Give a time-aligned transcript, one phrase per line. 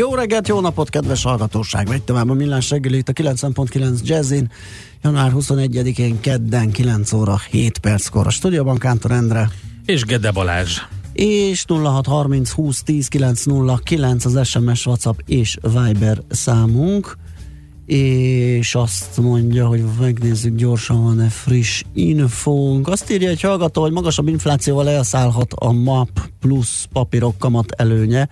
[0.00, 1.88] Jó reggelt, jó napot, kedves hallgatóság!
[1.88, 4.50] Megy tovább a millás reggeli itt a 90.9 Jazzin.
[5.02, 9.50] Január 21-én kedden 9 óra 7 perckor a stúdióban Kántor Endre.
[9.84, 10.78] És Gede Balázs.
[11.12, 17.16] És 0630 20 10 909 az SMS, WhatsApp és Viber számunk.
[17.86, 22.88] És azt mondja, hogy megnézzük gyorsan, van-e friss infónk.
[22.88, 28.28] Azt írja egy hallgató, hogy magasabb inflációval elszállhat a MAP plusz papírok kamat előnye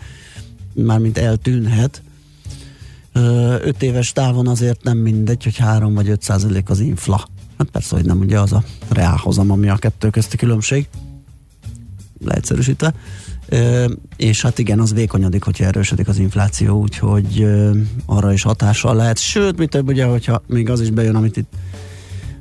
[0.84, 2.02] mármint eltűnhet.
[3.62, 7.26] Öt éves távon azért nem mindegy, hogy 3 vagy 5 százalék az infla.
[7.58, 10.88] Hát persze, hogy nem ugye az a reálhozam, ami a kettő közti különbség.
[12.24, 12.94] Leegyszerűsítve.
[14.16, 17.46] és hát igen, az vékonyodik, hogyha erősödik az infláció, úgyhogy
[18.06, 19.18] arra is hatással lehet.
[19.18, 21.52] Sőt, mi több ugye, hogyha még az is bejön, amit itt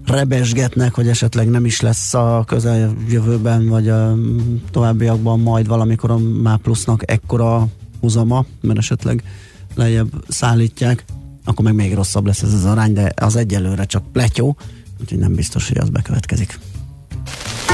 [0.05, 4.15] rebesgetnek, hogy esetleg nem is lesz a közeljövőben, vagy a
[4.71, 7.67] továbbiakban majd valamikor a MÁ plusznak ekkora
[8.07, 9.23] hozama, mert esetleg
[9.75, 11.05] lejjebb szállítják,
[11.43, 14.57] akkor meg még rosszabb lesz ez az arány, de az egyelőre csak pletyó,
[15.01, 16.59] úgyhogy nem biztos, hogy az bekövetkezik.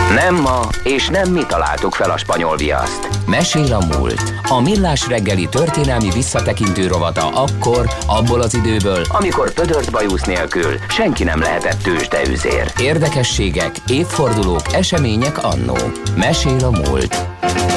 [0.10, 3.10] Nem ma, és nem mi találtuk fel a spanyol viaszt.
[3.28, 4.34] Mesél a múlt.
[4.50, 11.24] A millás reggeli történelmi visszatekintő rovata akkor, abból az időből, amikor pödört bajusz nélkül senki
[11.24, 12.72] nem lehetett tőzsdeüzér.
[12.80, 15.78] Érdekességek, évfordulók, események annó.
[16.16, 17.26] Mesél a múlt.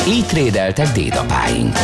[0.08, 1.76] Így trédeltek dédapáink.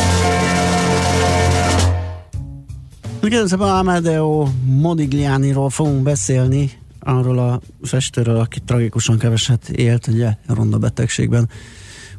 [3.23, 6.71] Ugyanis a Amadeo Modiglianiról fogunk beszélni,
[7.03, 11.49] arról a festőről, aki tragikusan keveset élt, ugye ronda betegségben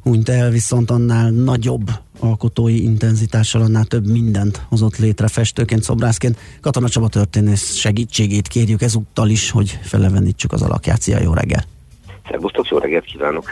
[0.05, 6.39] hunyt el, viszont annál nagyobb alkotói intenzitással, annál több mindent hozott létre festőként, szobrászként.
[6.61, 11.01] Katona Csaba történész segítségét kérjük ezúttal is, hogy felevenítsük az alakját.
[11.01, 11.65] Szia, jó reggel!
[12.29, 13.45] Szervusztok, jó reggelt kívánok!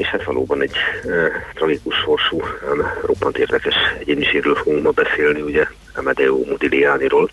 [0.00, 1.08] És hát valóban egy e,
[1.54, 2.40] tragikus sorsú,
[3.02, 7.30] roppant érdekes egyéniségről fogunk ma beszélni, ugye Amedeo Modiglianiról,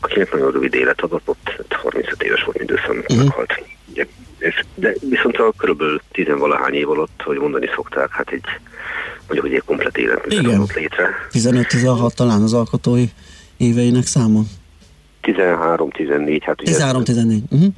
[0.00, 3.24] akinek nagyon rövid élet adott, ott 35 éves volt mindössze, amikor uh-huh.
[3.24, 3.62] meghalt.
[3.90, 4.06] Ugye,
[4.38, 8.44] és, de viszont a körülbelül tizenvalahány év alatt, hogy mondani szokták, hát egy
[9.26, 11.28] mondjuk, hogy egy komplet életművet adott létre.
[11.32, 13.04] 15-16 talán az alkotói
[13.56, 14.44] éveinek számon.
[15.24, 17.38] 13-14, hát ugye 13-14.
[17.50, 17.68] Uh-huh.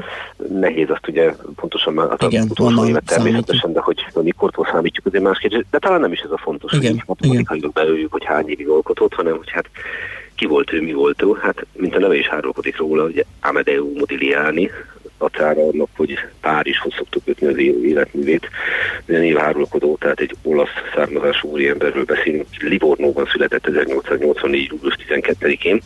[0.60, 5.24] nehéz azt ugye pontosan már az Igen, utolsó évet természetesen, de hogy mikortól számítjuk, azért
[5.24, 6.92] más kérdés, de talán nem is ez a fontos, Igen.
[6.92, 9.66] hogy matematikailag belőjük, hogy hány évig alkotott, hanem hogy hát
[10.34, 13.84] ki volt ő, mi volt ő, hát mint a neve is hárulkodik róla, hogy Amedeo
[13.98, 14.70] Modigliani,
[15.18, 18.48] acára annak, hogy Párizshoz szoktuk kötni az életművét.
[19.04, 22.46] Milyen évhárulkodó, tehát egy olasz származású úriemberről beszélünk.
[22.58, 24.68] Livornóban született 1884.
[24.70, 25.80] július 12-én,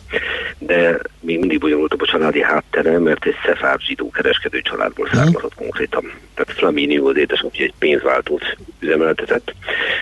[0.59, 6.11] de még mindig bonyolultabb a családi háttere, mert egy szefár zsidó kereskedő családból származott konkrétan.
[6.33, 9.53] Tehát Flaminio az édesapja egy pénzváltót üzemeltetett.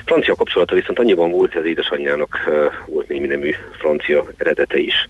[0.06, 2.50] Francia kapcsolata viszont annyiban volt, hogy az édesanyjának
[2.86, 5.10] volt némi nemű francia eredete is,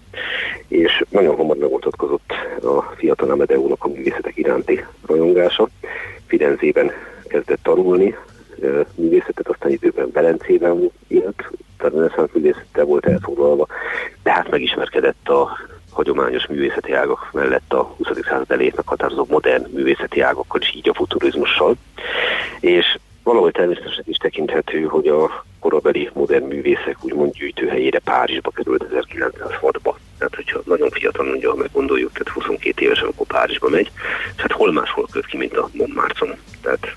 [0.68, 2.32] és nagyon hamar megmutatkozott
[2.62, 5.70] a fiatal Amedeónak a művészetek iránti rajongása.
[6.28, 6.92] Firenzében
[7.28, 8.16] kezdett tanulni
[8.96, 13.68] művészetet, aztán időben Belencében élt, tehát reneszánsz művészettel volt elfoglalva,
[14.24, 15.58] de hát megismerkedett a
[15.92, 18.08] hagyományos művészeti ágak mellett a 20.
[18.22, 21.76] század elejét meghatározó modern művészeti ágakkal, és így a futurizmussal.
[22.60, 29.96] És valahogy természetesen is tekinthető, hogy a korabeli modern művészek úgymond gyűjtőhelyére Párizsba került 1906-ba.
[30.18, 33.92] Tehát, hogyha nagyon fiatal mondja, meggondoljuk, tehát 22 évesen, akkor Párizsba megy,
[34.36, 36.36] és hát hol máshol köt ki, mint a Montmartre-on.
[36.62, 36.96] Tehát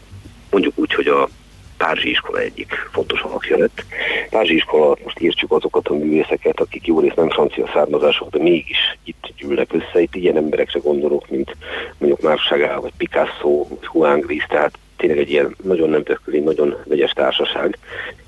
[0.50, 1.28] mondjuk úgy, hogy a
[1.76, 3.84] Párizsi iskola egyik fontos alakja lett.
[4.30, 8.98] Párizsi iskola most írtsuk azokat a művészeket, akik jó részt nem francia származások, de mégis
[9.04, 10.00] itt gyűlnek össze.
[10.00, 11.56] Itt ilyen emberekre gondolok, mint
[11.98, 17.10] mondjuk Márságá, vagy Picasso, vagy Juan Gris, tehát tényleg egy ilyen nagyon nemzetközi, nagyon vegyes
[17.10, 17.78] társaság,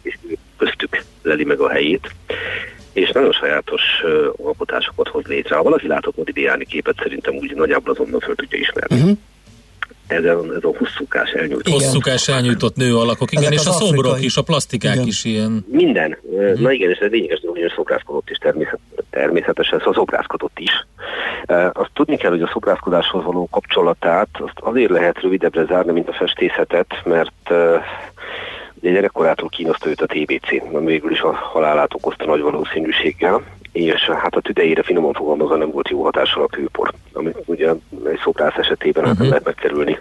[0.02, 0.18] és
[0.56, 2.10] köztük leli meg a helyét
[2.92, 5.56] és nagyon sajátos uh, alkotásokat hoz létre.
[5.56, 8.96] Ha valaki látott Modigliani képet, szerintem úgy nagyjából azonnal föl tudja ismerni.
[8.96, 9.18] Uh-huh
[10.06, 11.72] ez a, ez a hosszúkás elnyújtott.
[11.72, 14.24] Hosszúkás elnyújtott nő alakok, igen, Ezek és a szobrok afrikai.
[14.24, 15.06] is, a plastikák igen.
[15.06, 15.64] is ilyen.
[15.70, 16.18] Minden.
[16.22, 16.60] Uh-huh.
[16.60, 18.78] Na igen, és ez lényeges, hogy szobrászkodott is természet,
[19.14, 20.86] természetesen, szóval szobrászkodott is.
[21.72, 26.12] Azt tudni kell, hogy a szobrászkodáshoz való kapcsolatát azt azért lehet rövidebbre zárni, mint a
[26.12, 27.48] festészetet, mert
[28.74, 34.02] de gyerekkorától kínoszta őt a TBC, ami végül is a halálát okozta nagy valószínűséggel, és
[34.02, 37.70] hát a tüdejére finoman fogalmazva nem volt jó hatással a kőpor, amit ugye
[38.04, 39.18] egy szobrász esetében uh-huh.
[39.18, 39.98] nem lehet megkerülni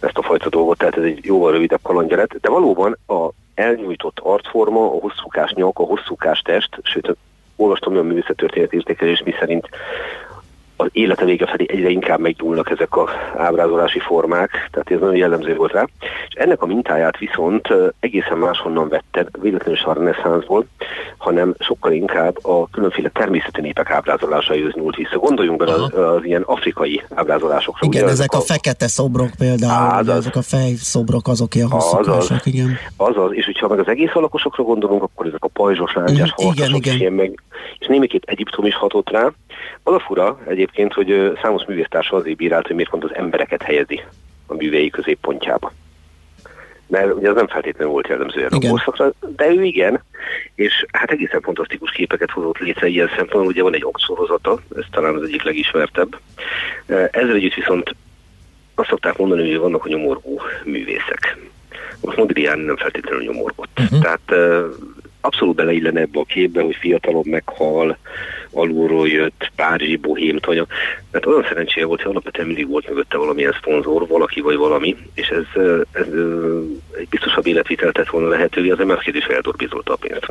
[0.00, 4.18] ezt a fajta dolgot, tehát ez egy jóval rövidebb kalandja lett, de valóban a elnyújtott
[4.18, 7.16] arcforma, a hosszúkás nyak, a hosszúkás test, sőt,
[7.60, 9.68] olvastam olyan művészettörténet értékelés, mi szerint
[10.80, 15.54] az élete vége felé egyre inkább megnyúlnak ezek a ábrázolási formák, tehát ez nagyon jellemző
[15.54, 15.86] volt rá.
[16.28, 17.68] És ennek a mintáját viszont
[18.00, 20.66] egészen máshonnan vette, véletlenül is a reneszánszból,
[21.16, 25.18] hanem sokkal inkább a különféle természeti népek ábrázolásaihoz nyúlt vissza.
[25.18, 27.86] Gondoljunk bele az, az ilyen afrikai ábrázolásokra.
[27.86, 32.46] Igen, ugye, ezek a, a fekete szobrok például, az, ezek a fejszobrok azok ilyen hosszúkások,
[32.46, 32.76] igen.
[32.96, 36.74] Azaz, és hogyha meg az egész alakosokra gondolunk, akkor ezek a pajzsos, láncsás, mm, igen,
[36.74, 36.96] igen.
[36.96, 37.42] Ilyen meg,
[37.78, 39.32] és némiképp Egyiptom is hatott rá.
[39.82, 44.04] Az a fura egyébként, hogy számos művésztársa azért bírált, hogy miért pont az embereket helyezi
[44.46, 45.72] a művei középpontjába.
[46.86, 50.02] Mert ugye az nem feltétlenül volt jellemző a korszakra, de ő igen,
[50.54, 55.14] és hát egészen fantasztikus képeket hozott létre ilyen szempontból, ugye van egy oksorozata, ez talán
[55.14, 56.18] az egyik legismertebb.
[56.86, 57.94] Ezzel együtt viszont
[58.74, 61.36] azt szokták mondani, hogy vannak a nyomorgó művészek.
[62.00, 63.80] Most Modigliani nem feltétlenül nyomorgott.
[63.80, 64.00] Uh-huh.
[64.00, 64.34] Tehát
[65.20, 67.96] abszolút beleillene ebbe a képbe, hogy fiatalon meghal,
[68.52, 70.66] alulról jött, Párizsi bohém tanya.
[71.10, 75.28] Mert olyan szerencséje volt, hogy alapvetően mindig volt mögötte valamilyen szponzor, valaki vagy valami, és
[75.28, 75.62] ez,
[75.92, 76.06] ez
[76.98, 80.26] egy biztosabb életvitelt tett volna lehetővé, az is eldorbizolta a pénzt.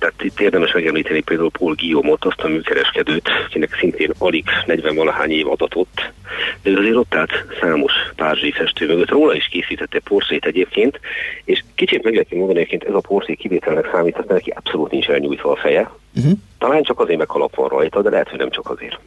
[0.00, 5.30] Tehát itt érdemes megemlíteni például Paul Guillaume-ot, azt a műkereskedőt, akinek szintén alig 40 valahány
[5.30, 6.12] év adatott,
[6.62, 9.08] de ő azért ott állt számos párzsi festő mögött.
[9.08, 11.00] Róla is készítette porszét egyébként,
[11.44, 15.08] és kicsit meg lehet mondani, hogy ez a porszé kivételnek számít, mert neki abszolút nincs
[15.08, 15.90] elnyújtva a feje.
[16.16, 16.32] Uh-huh.
[16.58, 18.98] Talán csak azért meg kalap van rajta, de lehet, hogy nem csak azért.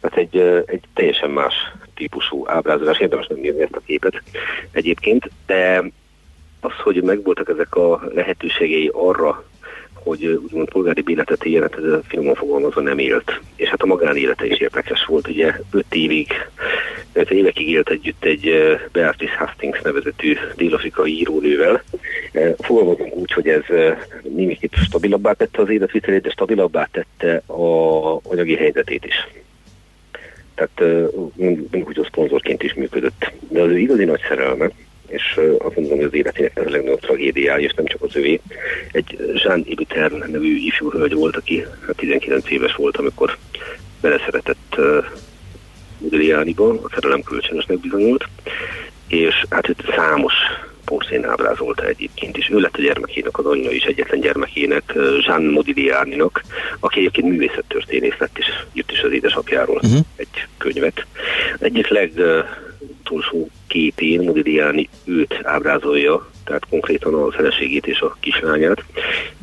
[0.00, 1.54] Tehát egy, egy teljesen más
[1.94, 4.22] típusú ábrázolás, érdemes megnézni ezt a képet
[4.72, 5.82] egyébként, de
[6.60, 9.44] az, hogy megvoltak ezek a lehetőségei arra,
[10.08, 13.40] hogy úgymond polgári életet éljen, ez finoman fogalmazva nem élt.
[13.56, 16.32] És hát a magánélete is érdekes volt, ugye öt évig,
[17.12, 18.50] öt évekig élt együtt egy
[18.92, 21.82] Beatrice Hastings nevezetű dél-afrikai írónővel.
[22.58, 23.62] Fogalmazunk úgy, hogy ez
[24.22, 29.28] némiképp stabilabbá tette az életvitelét, de stabilabbá tette a anyagi helyzetét is.
[30.54, 33.32] Tehát mondjuk, hogy a szponzorként is működött.
[33.48, 34.70] De az ő igazi nagy szerelme,
[35.08, 38.40] és azt mondom, hogy az életének ez a legnagyobb tragédiája, és nem csak az övé.
[38.92, 41.64] Egy Jean Ibiter nevű ifjú hölgy volt, aki
[41.96, 43.36] 19 hát éves volt, amikor
[44.00, 45.04] beleszeretett uh,
[45.98, 48.28] Modiglianiba, a szerelem kölcsönösnek bizonyult,
[49.08, 50.34] és hát őt számos
[50.84, 54.92] porszén ábrázolta egyébként, és ő lett a gyermekének az anyja is, egyetlen gyermekének,
[55.26, 56.42] Jean Modiglianinak,
[56.80, 60.00] aki egyébként művészettörténész lett, és írt is az édesapjáról uh-huh.
[60.16, 61.06] egy könyvet.
[61.58, 62.12] Egyik leg
[63.10, 68.84] utolsó képén Modigliani őt ábrázolja, tehát konkrétan a feleségét és a kislányát,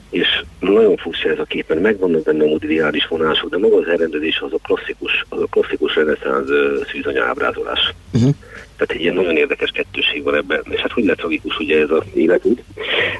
[0.09, 0.27] és
[0.59, 4.39] nagyon furcsa ez a kép, mert megvannak benne a modigliális vonások, de maga az elrendezés
[4.39, 6.49] az a klasszikus, az a klasszikus reneszánsz
[6.91, 7.93] szűzanya ábrázolás.
[8.13, 8.31] Uh-huh.
[8.77, 11.89] Tehát egy ilyen nagyon érdekes kettőség van ebben, és hát hogy lett tragikus ugye ez
[11.89, 12.61] az életünk.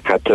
[0.03, 0.31] Hát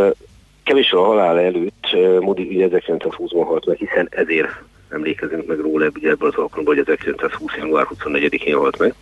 [0.65, 4.49] kevés a halál előtt Modi ugye 1920-ban halt meg, hiszen ezért
[4.91, 7.53] emlékezünk meg róla ugye ebből az alkalomból, hogy 1920.
[7.57, 8.95] január 24-én halt meg.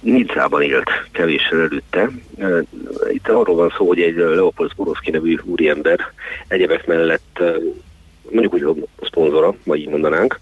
[0.00, 2.10] Nidzában élt kevéssel előtte.
[3.10, 5.98] Itt arról van szó, hogy egy Leopold Zborowski nevű úriember
[6.48, 7.42] egyebek mellett
[8.30, 10.38] mondjuk úgy a szponzora, vagy így mondanánk,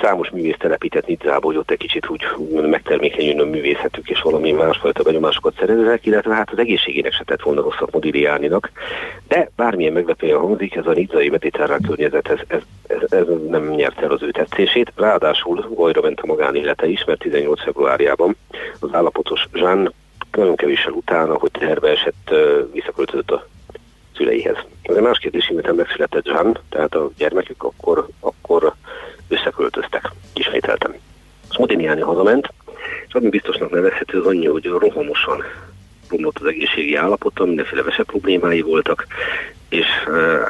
[0.00, 2.22] számos művész telepített Nidzába, hogy ott egy kicsit úgy,
[2.62, 7.62] megtermékenyüljön a művészetük, és valami másfajta benyomásokat szerezek, illetve hát az egészségének se tett volna
[7.62, 8.70] rosszat Modigliáninak.
[9.28, 14.02] De bármilyen meglepően hangzik, ez a nidzai mediterrán környezet, ez, ez, ez, ez, nem nyert
[14.02, 14.92] el az ő tetszését.
[14.96, 18.36] Ráadásul Gajra ment a magánélete is, mert 18 februárjában
[18.80, 19.92] az állapotos Jean
[20.32, 22.34] nagyon kevéssel utána, hogy terve esett,
[22.72, 23.46] visszaköltözött a
[24.16, 24.56] szüleihez.
[24.82, 28.72] Az egy más kérdés, miután megszületett Jean, tehát a gyermekük, akkor, akkor
[29.28, 30.94] összeköltöztek, ismételtem.
[31.50, 32.52] Smodiniáni hazament,
[33.08, 35.44] és ami biztosnak nevezhető az annyi, hogy rohamosan
[36.08, 39.06] romlott az egészségi állapota, mindenféle vese problémái voltak,
[39.68, 39.86] és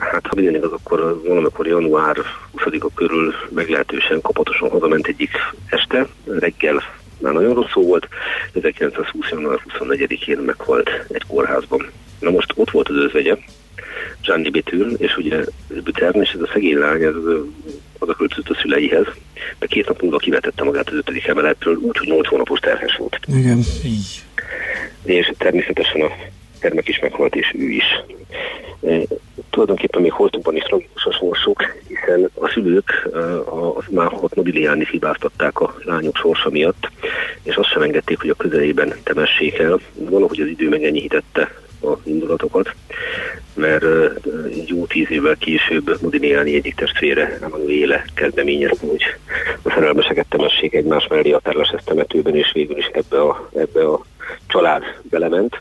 [0.01, 2.17] hát ha minden igaz, akkor valamikor január
[2.57, 5.31] 20-a körül meglehetősen kapatosan hazament egyik
[5.67, 6.83] este, reggel
[7.21, 8.09] már nagyon rossz volt,
[8.53, 9.31] 1920.
[9.31, 11.87] január 24-én meghalt egy kórházban.
[12.19, 13.37] Na most ott volt az özvegye,
[14.23, 15.45] Gianni Betűn, és ugye
[15.85, 17.15] Bütern, és ez a szegény lány, ez
[17.99, 19.07] a költözött a szüleihez,
[19.59, 23.19] mert két nap múlva kivetette magát az ötödik emeletről, úgyhogy nyolc hónapos terhes volt.
[23.27, 23.63] Igen.
[25.05, 26.11] És természetesen a
[26.61, 27.85] termek is meghalt, és ő is.
[28.87, 29.01] E,
[29.51, 34.35] tulajdonképpen még holtukban is tragikus a sorsuk, hiszen a szülők e, a, a már hat
[34.35, 36.91] Nobiliáni hibáztatták a lányok sorsa miatt,
[37.43, 39.81] és azt sem engedték, hogy a közelében temessék el.
[39.95, 42.75] Valahogy az idő megenyhítette a indulatokat,
[43.55, 43.85] mert
[44.67, 49.03] jó tíz évvel később Modigliani egyik testvére, Emanuele kezdeményezte, hogy
[49.63, 54.05] a szerelmeseket temessék egymás mellé a Perleses temetőben, és végül is ebbe a, ebbe a
[54.47, 55.61] család belement.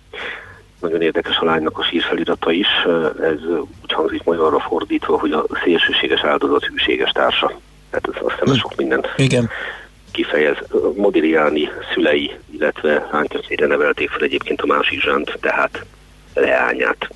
[0.82, 2.68] Nagyon érdekes a lánynak a sírfelirata is,
[3.22, 3.40] ez
[3.84, 7.60] úgy hangzik magyarra fordítva, hogy a szélsőséges áldozat hűséges társa.
[7.90, 9.50] Tehát ez azt hiszem sok mindent Igen.
[10.12, 10.58] kifejez.
[10.96, 15.86] Modigliani szülei, illetve lánytestvére nevelték fel egyébként a másik zsánt, tehát
[16.34, 17.08] leányát.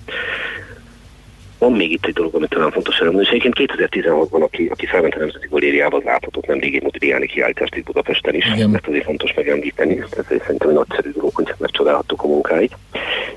[1.60, 5.16] Van még itt egy dolog, amit talán fontos elmondani, és egyébként 2016-ban, aki, aki felment
[5.16, 8.70] a Nemzeti Galériába, az láthatott nemrég egy Modigliani kiállítást itt Budapesten is, Igen.
[8.70, 12.78] mert azért fontos megemlíteni, ez szerintem egy nagyszerű dolog, hogy megcsodálhattuk a munkáit.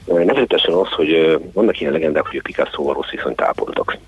[0.04, 3.98] Nevezetesen az, hogy vannak ilyen legendák, hogy a Picasso-val rossz viszonyt ápoltak.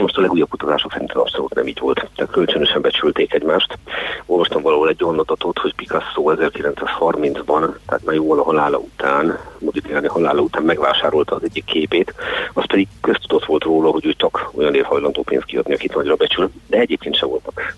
[0.00, 2.08] Most a legújabb kutatások szerint abszolút nem így volt.
[2.16, 3.78] Tehát kölcsönösen becsülték egymást.
[4.26, 10.06] Olvastam valahol egy olyan adatot, hogy Picasso 1930-ban, tehát már jóval a halála után, Modigliani
[10.06, 12.14] halála után megvásárolta az egyik képét,
[12.52, 16.14] az pedig köztudott volt róla, hogy ő csak olyan ér hajlandó pénzt kiadni, akit nagyra
[16.14, 17.76] becsül, de egyébként sem voltak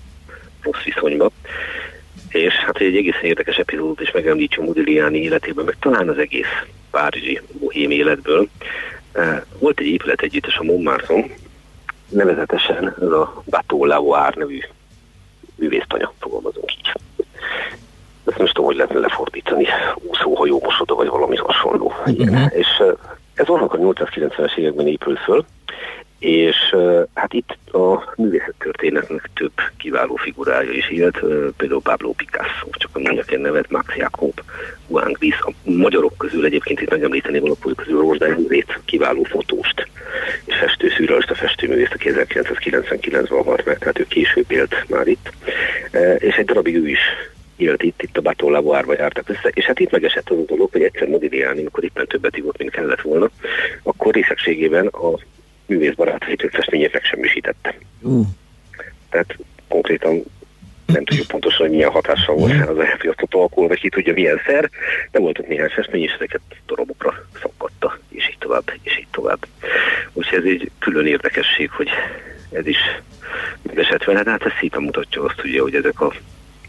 [0.62, 1.30] rossz viszonyban.
[2.28, 7.40] És hát egy egészen érdekes epizódot is megemlítsünk Modigliani életében, meg talán az egész párizsi
[7.60, 8.48] bohém életből.
[9.12, 11.30] Eh, volt egy épület együttes a Montmartre-on,
[12.11, 14.61] nevezetesen ez a Bateau Lavoir nevű
[15.55, 16.93] művésztanya, fogalmazunk így.
[18.26, 21.93] Ezt nem tudom, hogy lehetne lefordítani, úszóhajó mosoda, vagy valami hasonló.
[22.07, 22.47] Uh-huh.
[22.49, 22.83] És
[23.35, 25.45] ez annak a 890-es években épült föl,
[26.20, 26.56] és
[27.14, 31.18] hát itt a művészettörténetnek több kiváló figurája is élt,
[31.56, 34.40] például Pablo Picasso, csak a mondjak egy nevet, Max Jakob,
[34.90, 39.88] Juan Gris, a magyarok közül egyébként itt megemlíteni valakul közül Rózsdály Endrét, kiváló fotóst,
[40.44, 45.32] és festő, a festőművészt, aki 1999-ben halt meg, tehát ő később élt már itt,
[46.18, 47.00] és egy darabig ő is
[47.56, 50.72] élt itt, itt a Bató Laboárba jártak össze, és hát itt megesett az a dolog,
[50.72, 53.30] hogy egyszer Modigliani, amikor itt többet ívott, mint kellett volna,
[53.82, 55.18] akkor részegségében a
[55.70, 57.74] művészbarátait festményét megsemmisítette.
[58.00, 58.26] Uh.
[59.10, 59.36] Tehát
[59.68, 60.24] konkrétan
[60.86, 64.70] nem tudjuk pontosan, hogy milyen hatással volt az elfogyasztott alkohol, vagy ki tudja milyen szer,
[65.10, 69.46] de volt ott néhány festmény, és ezeket darabokra szakadta, és így tovább, és így tovább.
[70.12, 71.88] Úgyhogy ez egy külön érdekesség, hogy
[72.52, 72.78] ez is
[73.62, 76.12] megesett vele, de hát ez szépen mutatja azt, ugye, hogy ezek a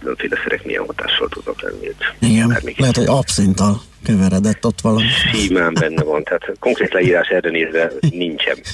[0.01, 1.87] különféle szerek milyen hatással tudnak lenni.
[2.19, 5.05] Igen, lehet, hogy abszintal keveredett ott valami.
[5.33, 8.57] Simán benne van, tehát konkrét leírás erre nézve nincsen.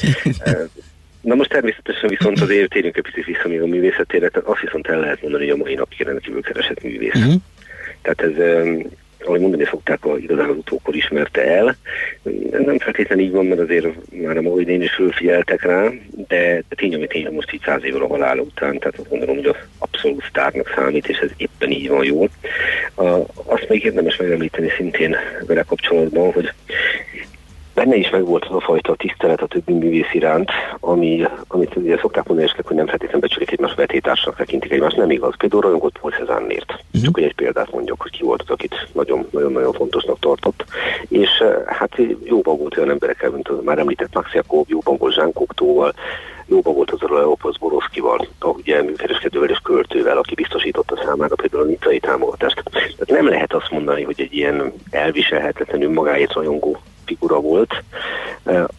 [1.22, 4.88] Na most természetesen viszont azért térjünk egy picit vissza még a művészetére, tehát azt viszont
[4.88, 7.16] el lehet mondani, hogy a mai napig rendkívül keresett művész.
[7.16, 7.42] Uh-huh.
[8.02, 8.38] Tehát ez
[9.28, 11.76] ahogy mondani szokták, a, igazán az utókor ismerte el.
[12.52, 15.90] Nem feltétlenül így van, mert azért már a mai én is fölfigyeltek rá,
[16.28, 19.46] de tény, ami tény, most így száz évvel a halála után, tehát azt gondolom, hogy
[19.46, 22.30] az abszolút sztárnak számít, és ez éppen így van jól.
[23.46, 25.16] Azt még érdemes megemlíteni szintén
[25.48, 26.52] vele kapcsolatban, hogy
[27.78, 32.28] benne is megvolt az a fajta tisztelet a többi művész iránt, ami, amit ugye szokták
[32.28, 35.38] mondani, hogy nem feltétlenül becsülik egymás vetétársnak tekintik egymást, nem igaz.
[35.38, 36.72] Például rajongott Paul Cezannért.
[36.72, 37.04] Uh-huh.
[37.04, 40.66] Csak hogy egy példát mondjuk, hogy ki volt az, akit nagyon-nagyon fontosnak tartott.
[41.08, 41.92] És eh, hát
[42.24, 45.94] jóban volt olyan emberekkel, mint az már említett Max Jakob, jóban volt Zsán Koktóval,
[46.46, 51.64] jóban volt az a Leopold Borowskival, a ugye műkereskedővel és költővel, aki biztosította számára például
[51.64, 52.64] a nicai támogatást.
[52.72, 56.78] Tehát nem lehet azt mondani, hogy egy ilyen elviselhetetlenül magáért rajongó
[57.08, 57.84] figura volt,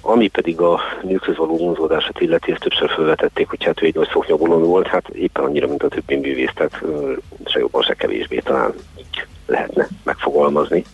[0.01, 4.09] ami pedig a nőkhöz való vonzódását illeti, ezt többször felvetették, hogy hát ő egy nagy
[4.13, 6.83] szoknyabolon volt, hát éppen annyira, mint a többi művész, tehát
[7.45, 8.75] se jobban, se kevésbé talán
[9.47, 10.85] lehetne megfogalmazni.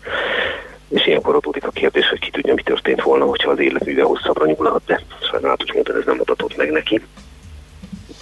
[0.88, 4.47] És ilyenkor adódik a kérdés, hogy ki tudja, mi történt volna, hogyha az életműve hosszabbra
[4.47, 5.00] nyúlhat, de
[5.31, 7.00] sajnálatos módon ez nem adatott meg neki.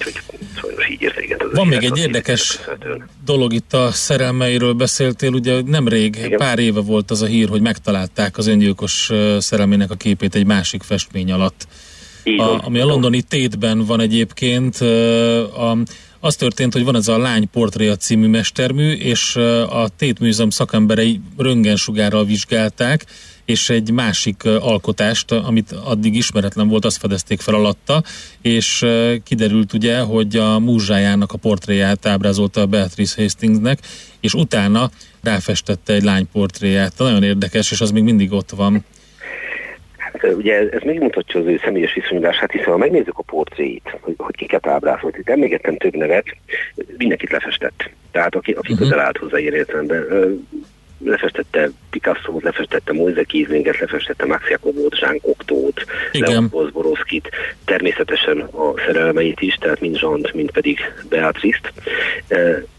[0.07, 1.45] Úgyhogy így értéket.
[1.53, 2.59] Van még egy érdekes
[3.25, 6.39] dolog itt a szerelmeiről beszéltél, ugye nemrég, Igen.
[6.39, 10.83] pár éve volt az a hír, hogy megtalálták az öngyilkos szerelmének a képét egy másik
[10.83, 11.67] festmény alatt.
[12.25, 15.77] A, ami a londoni tétben van egyébként, a,
[16.21, 19.37] az történt, hogy van ez a Lány Portréja című mestermű, és
[19.69, 23.07] a tétműzem szakemberei röntgensugárral vizsgálták,
[23.45, 28.03] és egy másik alkotást, amit addig ismeretlen volt, azt fedezték fel alatta,
[28.43, 28.87] és
[29.25, 33.79] kiderült ugye, hogy a múzsájának a portréját ábrázolta a Beatrice Hastingsnek,
[34.21, 34.91] és utána
[35.23, 36.93] ráfestette egy lány portréját.
[36.99, 38.85] Nagyon érdekes, és az még mindig ott van.
[39.97, 44.15] Hát, ugye ez még mutatja az ő személyes viszonyulását, hiszen ha megnézzük a portréit, hogy,
[44.17, 46.25] hogy kiket ábrázolt, itt emlékeztem több nevet,
[46.97, 47.91] mindenkit lefestett.
[48.11, 48.89] Tehát aki, aki uh-huh.
[48.89, 50.05] közel állt hozzá ilyen értelemben
[51.05, 57.31] lefestette Picasso-t, lefestette Moise Kieslinget, lefestette Max Jakobot, Jean Cocteau-t, Leopold Borowskit,
[57.65, 60.79] természetesen a szerelmeit is, tehát mind Jean, mind pedig
[61.09, 61.73] Beatrice-t.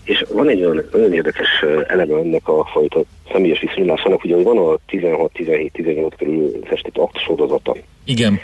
[0.04, 4.58] És van egy olyan, olyan érdekes eleme ennek a fajta személyes viszonyulásának, ugye, hogy van
[4.58, 7.76] a 16-17-18 körül festett aktusorozata.
[8.06, 8.40] Igen.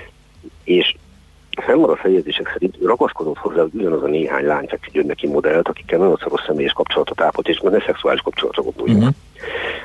[0.64, 0.96] És
[1.62, 6.00] fennmarad a feljegyzések szerint ő ragaszkodott hozzá ugyanaz a néhány lány feküdjön neki modellt, akikkel
[6.00, 9.02] nagyon szoros személyes kapcsolatot ápolt, és ne szexuális kapcsolatra gondoljunk.
[9.02, 9.16] Uh-huh.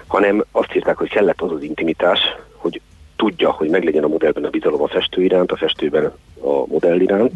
[0.06, 2.20] Hanem azt írták, hogy kellett az az intimitás,
[2.56, 2.80] hogy
[3.16, 6.04] tudja, hogy meglegyen a modellben a bizalom a festő iránt, a festőben
[6.40, 7.32] a modell iránt,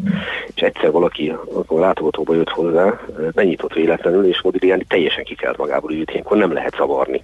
[0.55, 2.99] és egyszer valaki, akkor látogatóba jött hozzá,
[3.33, 7.23] benyitott véletlenül, és Modigliani teljesen kikelt magából, hogy ilyenkor nem lehet zavarni.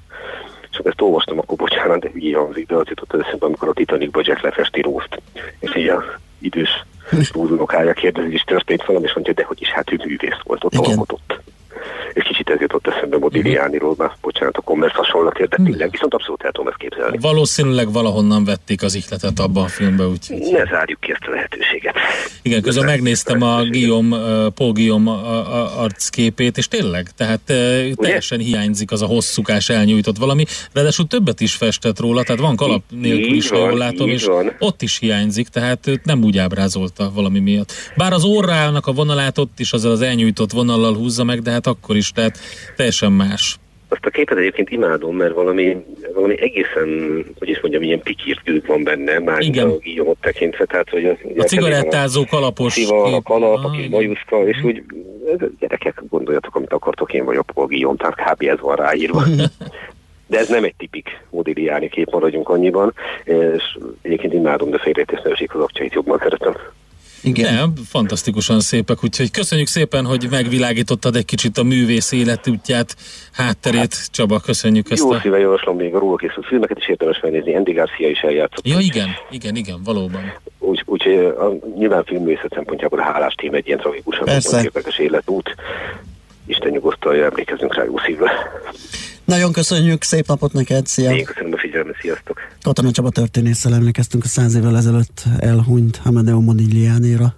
[0.72, 4.22] És ezt olvastam, akkor bocsánat, de hülyé hangzik, de az jutott eszembe, amikor a Titanicba
[4.24, 5.22] Jack lefesti Rózt,
[5.60, 6.04] és így a
[6.40, 6.86] idős
[7.34, 10.76] búzunokája kérdezi, és történt valami, és mondja, de hogy is, hát ő művész volt, ott
[10.76, 11.40] alkotott
[12.16, 16.44] és kicsit ez jutott eszembe Modigliániról, már bocsánat, a kommersz hasonlatért, de tényleg viszont abszolút
[16.44, 17.18] el tudom ezt képzelni.
[17.22, 20.38] Valószínűleg valahonnan vették az ihletet abban a filmben, úgyhogy...
[20.38, 21.96] Ne zárjuk ki ezt a lehetőséget.
[22.42, 24.18] Igen, közben megnéztem a Guillaume,
[24.50, 25.12] Paul Guillaume
[25.78, 27.94] arcképét, és tényleg, tehát Ugye?
[27.96, 32.84] teljesen hiányzik az a hosszúkás elnyújtott valami, ráadásul többet is festett róla, tehát van kalap
[32.90, 34.56] nélkül is, jól látom, és van.
[34.60, 37.72] ott is hiányzik, tehát őt nem úgy ábrázolta valami miatt.
[37.96, 41.68] Bár az orrának a vonalát ott is azzal az elnyújtott vonallal húzza meg, de hát
[41.68, 42.38] akkor is, tehát
[42.76, 43.58] teljesen más.
[43.88, 46.90] Azt a képet egyébként imádom, mert valami, valami egészen,
[47.40, 49.70] hogy is mondjam, ilyen pikírt van benne, már Igen.
[49.70, 53.88] a Guillaume tekintve, tehát hogy az, a cigarettázó kalapos szíva, a kalap, ah, a kis
[53.88, 54.84] bajuszka, és úgy
[55.60, 58.44] gyerekek, gondoljatok, amit akartok, én vagyok a Guillaume, tehát kb.
[58.44, 59.24] ez van ráírva.
[60.28, 62.94] De ez nem egy tipik Modigliani kép, maradjunk annyiban,
[63.24, 66.54] és egyébként imádom, de félrejtésznőség az akcsait jobban szeretem.
[67.26, 67.54] Igen.
[67.54, 72.96] Nem, fantasztikusan szépek, úgyhogy köszönjük szépen, hogy megvilágítottad egy kicsit a művész életútját,
[73.32, 73.80] hátterét.
[73.80, 75.02] Hát, Csaba, köszönjük ezt.
[75.02, 75.20] Jó a...
[75.20, 78.68] szíve javaslom még a róla készült filmeket is érdemes megnézni, Andy Garcia is eljátszott.
[78.68, 80.34] Ja, igen, igen, igen, valóban.
[80.60, 84.28] Úgy, úgyhogy a, nyilván filmművészet szempontjából a hálás tím egy ilyen tragikusan
[84.64, 85.56] érdekes életút.
[86.46, 88.32] Isten nyugosztalja, emlékezünk rá jó szívvel.
[89.26, 91.16] Nagyon köszönjük, szép napot neked, szia!
[91.16, 92.42] Én köszönöm a figyelmet, sziasztok!
[92.66, 97.36] Katona Csaba történésszel emlékeztünk a száz évvel ezelőtt elhunyt Amadeo Modigliánéra.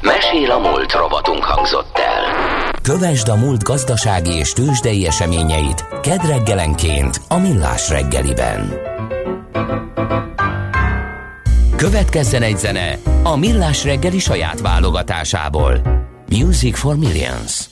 [0.00, 2.72] Mesél a múlt robotunk hangzott el.
[2.82, 8.72] Kövesd a múlt gazdasági és tőzsdei eseményeit kedd reggelenként a Millás reggeliben.
[11.76, 15.80] Következzen egy zene a Millás reggeli saját válogatásából.
[16.28, 17.64] Music for Millions.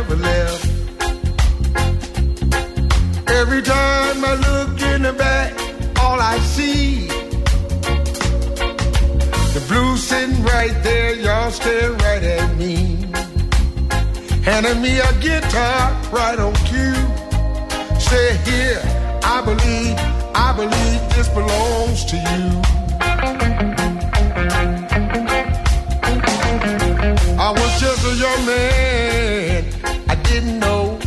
[0.00, 0.64] never left.
[3.28, 5.52] Every time I look in the back,
[6.02, 7.06] all I see
[9.56, 12.76] the blue sitting right there, y'all staring right at me,
[14.42, 17.02] handing me a guitar right on cue.
[18.08, 18.80] Say here,
[19.22, 19.96] I believe,
[20.34, 22.44] I believe this belongs to you.
[27.46, 28.89] I was just a young man
[30.40, 30.98] didn't know.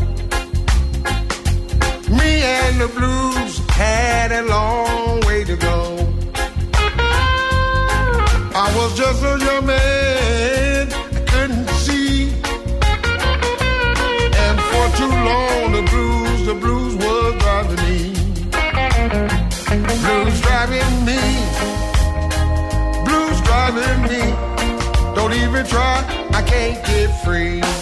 [2.20, 5.80] Me and the blues had a long way to go.
[8.56, 12.30] I was just a young man, I couldn't see.
[14.44, 18.00] And for too long, the blues, the blues was driving me.
[20.06, 21.22] Blues driving me.
[23.08, 24.24] Blues driving me.
[25.16, 25.96] Don't even try,
[26.34, 27.73] I can't get free.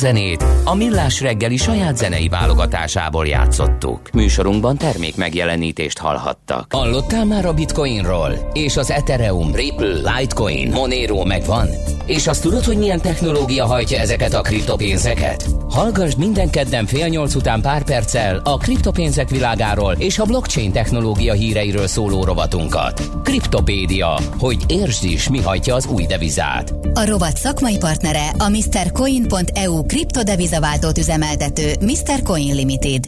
[0.00, 4.10] Zenét a Millás reggeli saját zenei válogatásából játszottuk.
[4.12, 6.72] Műsorunkban termék megjelenítést hallhattak.
[6.72, 8.50] Hallottál már a Bitcoinról?
[8.52, 11.68] És az Ethereum, Ripple, Litecoin, Monero megvan?
[12.06, 15.59] És azt tudod, hogy milyen technológia hajtja ezeket a kriptopénzeket?
[15.80, 21.32] Hallgass minden kedden fél nyolc után pár perccel a kriptopénzek világáról és a blockchain technológia
[21.32, 23.10] híreiről szóló rovatunkat.
[23.22, 26.74] Kriptopédia, hogy értsd is, mi hajtja az új devizát.
[26.94, 32.22] A rovat szakmai partnere a MrCoin.eu kriptodevizaváltót üzemeltető Mr.
[32.22, 33.04] Coin Limited.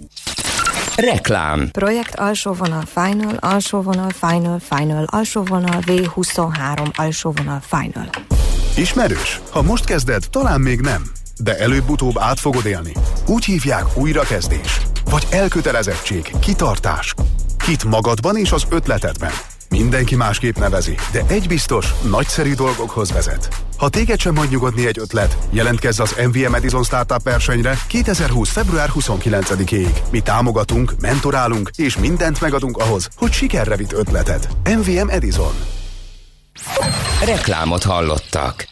[0.97, 1.69] Reklám.
[1.73, 8.09] Projekt alsó vonal final, alsó vonal final, final, alsó vonal V23, alsó vonal final.
[8.77, 9.41] Ismerős?
[9.51, 11.03] Ha most kezded, talán még nem.
[11.43, 12.93] De előbb-utóbb át fogod élni.
[13.27, 14.81] Úgy hívják újrakezdés.
[15.05, 17.15] Vagy elkötelezettség, kitartás.
[17.65, 19.33] Hit magadban és az ötletedben.
[19.69, 23.49] Mindenki másképp nevezi, de egy biztos, nagyszerű dolgokhoz vezet.
[23.77, 28.49] Ha téged sem hagy nyugodni egy ötlet, jelentkezz az MVM Edison Startup versenyre 2020.
[28.51, 29.97] február 29-ig.
[30.11, 34.49] Mi támogatunk, mentorálunk és mindent megadunk ahhoz, hogy sikerre vitt ötleted.
[34.65, 35.55] MVM Edison.
[37.25, 38.71] Reklámot hallottak.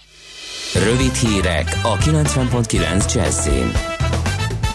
[0.74, 3.99] Rövid hírek a 90.9 Jazzin.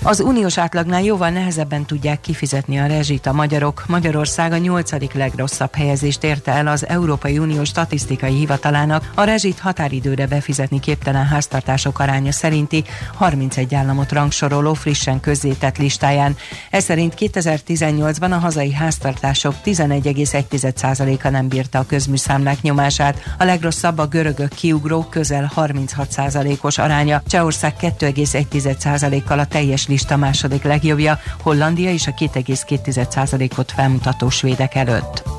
[0.07, 3.83] Az uniós átlagnál jóval nehezebben tudják kifizetni a rezsit a magyarok.
[3.87, 10.27] Magyarország a nyolcadik legrosszabb helyezést érte el az Európai Unió statisztikai hivatalának a rezsit határidőre
[10.27, 16.35] befizetni képtelen háztartások aránya szerinti 31 államot rangsoroló frissen közzétett listáján.
[16.69, 23.23] Ez szerint 2018-ban a hazai háztartások 11,1%-a nem bírta a közműszámlák nyomását.
[23.37, 31.19] A legrosszabb a görögök kiugró közel 36%-os aránya, Csehország 2,1%-kal a teljes lista második legjobbja,
[31.41, 35.34] Hollandia és a 2,2%-ot felmutató svédek előtt.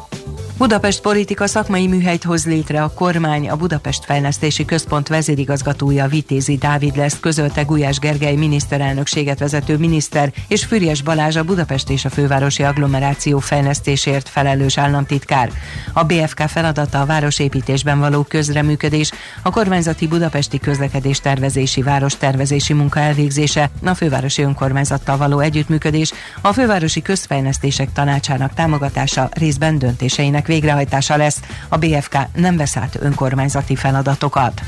[0.58, 6.96] Budapest politika szakmai műhelyt hoz létre a kormány, a Budapest Fejlesztési Központ vezérigazgatója Vitézi Dávid
[6.96, 12.62] lesz, közölte Gulyás Gergely miniszterelnökséget vezető miniszter, és Füriyes Balázs a Budapest és a fővárosi
[12.62, 15.50] agglomeráció fejlesztésért felelős államtitkár.
[15.92, 19.10] A BFK feladata a városépítésben való közreműködés,
[19.42, 26.52] a kormányzati budapesti közlekedés tervezési város tervezési munka elvégzése, a fővárosi önkormányzattal való együttműködés, a
[26.52, 31.40] fővárosi közfejlesztések tanácsának támogatása részben döntéseinek végrehajtása lesz.
[31.68, 34.60] A BFK nem vesz át önkormányzati feladatokat.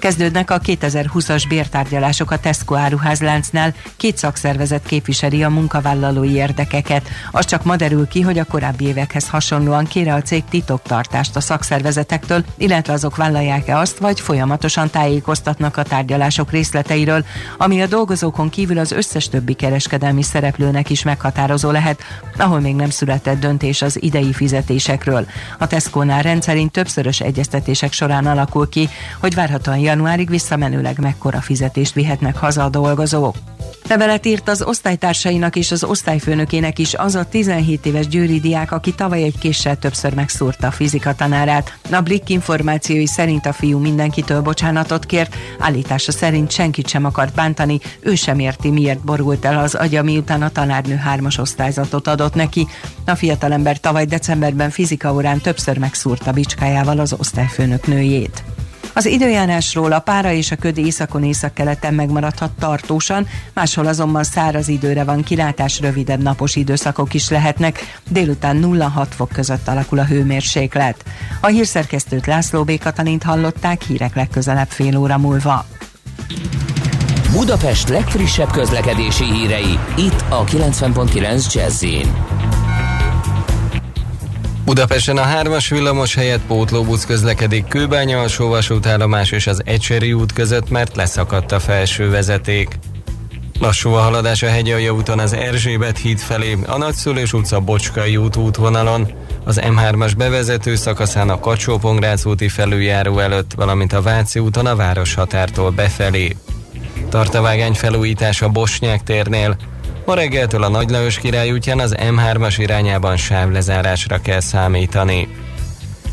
[0.00, 7.08] Kezdődnek a 2020-as bértárgyalások a Tesco áruházláncnál, két szakszervezet képviseli a munkavállalói érdekeket.
[7.30, 11.40] Az csak ma derül ki, hogy a korábbi évekhez hasonlóan kére a cég titoktartást a
[11.40, 17.24] szakszervezetektől, illetve azok vállalják-e azt, vagy folyamatosan tájékoztatnak a tárgyalások részleteiről,
[17.58, 22.00] ami a dolgozókon kívül az összes többi kereskedelmi szereplőnek is meghatározó lehet,
[22.36, 25.26] ahol még nem született döntés az idei fizetésekről.
[25.58, 32.36] A Tesco-nál rendszerint többszörös egyeztetések során alakul ki, hogy várhatóan januárig visszamenőleg mekkora fizetést vihetnek
[32.36, 33.36] haza a dolgozók.
[33.88, 38.94] Levelet írt az osztálytársainak és az osztályfőnökének is az a 17 éves győri diák, aki
[38.94, 41.78] tavaly egy késsel többször megszúrta a fizika tanárát.
[41.90, 47.80] A Blick információi szerint a fiú mindenkitől bocsánatot kért, állítása szerint senkit sem akart bántani,
[48.00, 52.66] ő sem érti, miért borult el az agya, miután a tanárnő hármas osztályzatot adott neki.
[53.06, 58.42] A fiatalember tavaly decemberben fizika órán többször megszúrta bicskájával az osztályfőnök nőjét.
[58.92, 65.04] Az időjárásról a pára és a köd északon északkeleten megmaradhat tartósan, máshol azonban száraz időre
[65.04, 71.04] van kilátás, rövidebb napos időszakok is lehetnek, délután 0-6 fok között alakul a hőmérséklet.
[71.40, 72.78] A hírszerkesztőt László B.
[72.78, 75.66] Katalint hallották hírek legközelebb fél óra múlva.
[77.32, 81.84] Budapest legfrissebb közlekedési hírei, itt a 90.9 jazz
[84.70, 90.70] Budapesten a hármas villamos helyett pótlóbusz közlekedik Kőbánya alsó vasútállomás és az Ecseri út között,
[90.70, 92.78] mert leszakadt a felső vezeték.
[93.60, 98.36] Lassú a haladás a Hegyalja úton az Erzsébet híd felé, a Nagyszülés utca Bocskai út
[98.36, 99.12] útvonalon,
[99.44, 101.80] az M3-as bevezető szakaszán a kacsó
[102.24, 106.36] úti felüljáró előtt, valamint a Váci úton a városhatártól befelé.
[107.08, 109.56] Tart a vágány felújítás a Bosnyák térnél,
[110.10, 115.28] Ma reggeltől a Nagy Lajos király útján az M3-as irányában sávlezárásra kell számítani.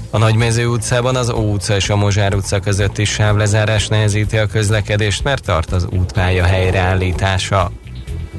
[0.10, 2.60] A Nagymező utcában az Ó utca és a Mozsár utca
[2.96, 7.72] is sávlezárás nehezíti a közlekedést, mert tart az útpálya helyreállítása.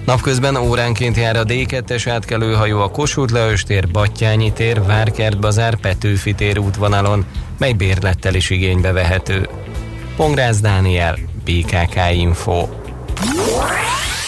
[0.07, 6.35] Napközben óránként jár a D2-es átkelőhajó a Kossuth Lajos tér, Battyányi tér, Várkert bazár, Petőfi
[6.35, 7.25] tér útvonalon,
[7.59, 9.49] mely bérlettel is igénybe vehető.
[10.17, 12.69] Pongrász Dániel, BKK Info.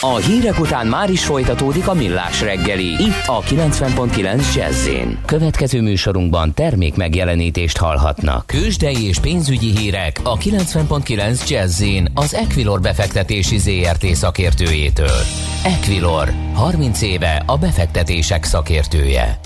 [0.03, 2.85] A hírek után már is folytatódik a millás reggeli.
[2.85, 4.89] Itt a 90.9 jazz
[5.25, 8.47] Következő műsorunkban termék megjelenítést hallhatnak.
[8.47, 11.83] Kősdei és pénzügyi hírek a 90.9 jazz
[12.15, 15.21] az Equilor befektetési ZRT szakértőjétől.
[15.65, 19.39] Equilor, 30 éve a befektetések szakértője.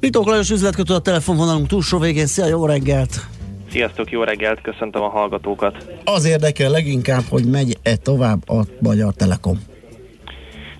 [0.00, 2.26] Pitók Lajos üzletkötő a telefonvonalunk túlsó végén.
[2.26, 3.26] Szia, jó reggelt!
[3.70, 5.84] Sziasztok, jó reggelt, köszöntöm a hallgatókat.
[6.04, 9.76] Az érdekel leginkább, hogy megy-e tovább a Magyar Telekom.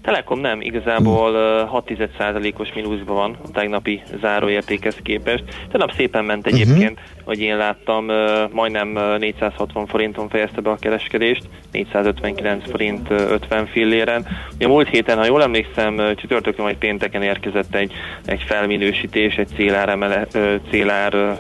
[0.08, 1.80] Telekom nem, igazából hmm.
[1.86, 5.44] 6%-os mínuszban van a tegnapi záróértékhez képest.
[5.70, 6.54] Tegnap szépen ment mhm.
[6.54, 7.17] egyébként, uh-huh.
[7.28, 8.06] Hogy én láttam,
[8.52, 8.88] majdnem
[9.18, 14.26] 460 forinton fejezte be a kereskedést, 459 forint 50 filléren.
[14.54, 17.92] Ugye múlt héten, ha jól emlékszem, csütörtökön vagy pénteken érkezett egy,
[18.24, 20.26] egy felminősítés, egy célár, emele,
[20.70, 21.38] célár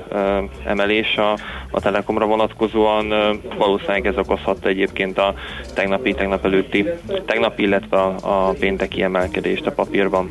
[0.64, 1.32] emelés a,
[1.70, 3.08] a Telekomra vonatkozóan.
[3.56, 5.34] Valószínűleg ez okozhatta egyébként a
[5.74, 6.84] tegnapi, tegnap előtti,
[7.26, 10.30] tegnap, illetve a, a pénteki emelkedést a papírban.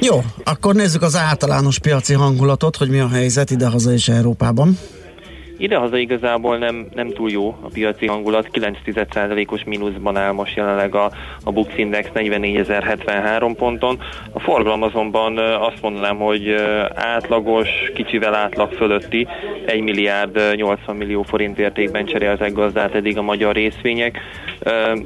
[0.00, 4.78] Jó, akkor nézzük az általános piaci hangulatot, hogy mi a helyzet idehaza és Európában.
[5.56, 11.10] Idehaza igazából nem, nem túl jó a piaci hangulat, 9,1%-os mínuszban áll most jelenleg a,
[11.44, 13.98] a Bux Index 44.073 ponton.
[14.32, 16.54] A forgalom azonban azt mondanám, hogy
[16.94, 19.26] átlagos, kicsivel átlag fölötti
[19.66, 24.20] 1 milliárd 80 millió forint értékben cseréltek gazdát eddig a magyar részvények.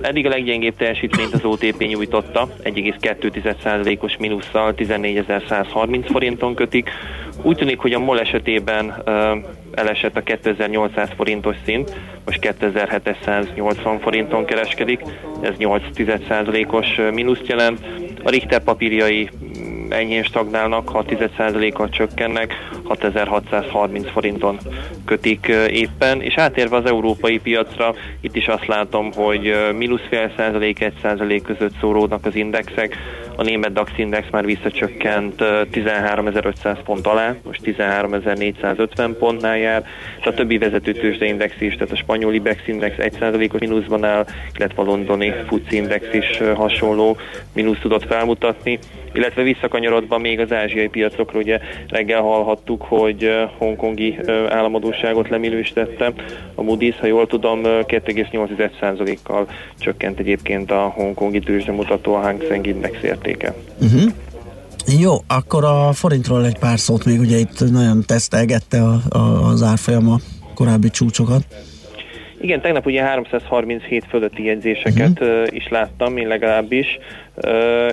[0.00, 6.90] Eddig a leggyengébb teljesítményt az OTP nyújtotta, 1,2%-os mínusszal 14.130 forinton kötik.
[7.42, 9.02] Úgy tűnik, hogy a MOL esetében
[9.76, 15.00] elesett a 2800 forintos szint, most 2780 forinton kereskedik,
[15.40, 17.80] ez 8,1%-os mínuszt jelent.
[18.22, 19.28] A Richter papírjai
[19.88, 24.58] enyhén stagnálnak, 6%-kal csökkennek, 6630 forinton
[25.04, 30.80] kötik éppen, és átérve az európai piacra, itt is azt látom, hogy mínusz fél százalék,
[30.80, 32.96] egy százalék között szóródnak az indexek,
[33.36, 39.84] a német DAX index már visszacsökkent 13.500 pont alá, most 13.450 pontnál jár,
[40.24, 44.26] a többi vezető tőzsdeindex is, tehát a spanyol IBEX index 1%-os mínuszban áll,
[44.58, 47.16] illetve a londoni FUCI index is hasonló
[47.52, 48.78] mínusz tudott felmutatni,
[49.16, 56.12] illetve visszakanyarodva még az ázsiai piacokra, ugye reggel hallhattuk, hogy hongkongi államadóságot leminősítette.
[56.54, 59.48] A Moody's, ha jól tudom, 2,8%-kal
[59.78, 63.54] csökkent egyébként a hongkongi tőzsdemutató a Hang Seng Index értéke.
[63.80, 64.12] Uh-huh.
[64.98, 69.62] Jó, akkor a forintról egy pár szót még, ugye itt nagyon tesztelgette a, a, az
[69.62, 70.16] árfolyam a
[70.54, 71.42] korábbi csúcsokat.
[72.40, 75.46] Igen, tegnap ugye 337 fölötti jegyzéseket uh-huh.
[75.48, 76.86] is láttam, én legalábbis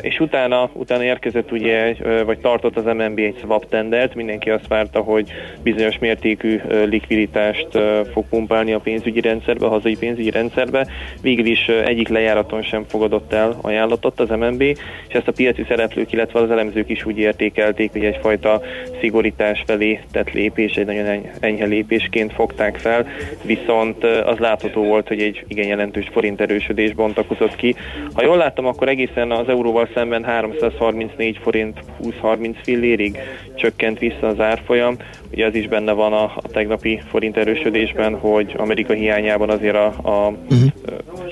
[0.01, 4.99] és utána, utána érkezett ugye, vagy tartott az MNB egy swap tendert, mindenki azt várta,
[4.99, 5.31] hogy
[5.63, 7.67] bizonyos mértékű likviditást
[8.11, 10.87] fog pumpálni a pénzügyi rendszerbe, a hazai pénzügyi rendszerbe.
[11.21, 16.11] Végül is egyik lejáraton sem fogadott el ajánlatot az MNB, és ezt a piaci szereplők,
[16.11, 18.61] illetve az elemzők is úgy értékelték, hogy egyfajta
[18.99, 23.07] szigorítás felé tett lépés, egy nagyon enyhe lépésként fogták fel,
[23.43, 27.75] viszont az látható volt, hogy egy igen jelentős forint erősödés bontakozott ki.
[28.13, 33.17] Ha jól láttam, akkor egészen az euróval szemben 334 forint 20-30 fillérig
[33.55, 34.97] csökkent vissza az árfolyam.
[35.31, 39.85] Ugye az is benne van a, a tegnapi forint erősödésben, hogy Amerika hiányában azért a,
[39.85, 40.69] a uh-huh.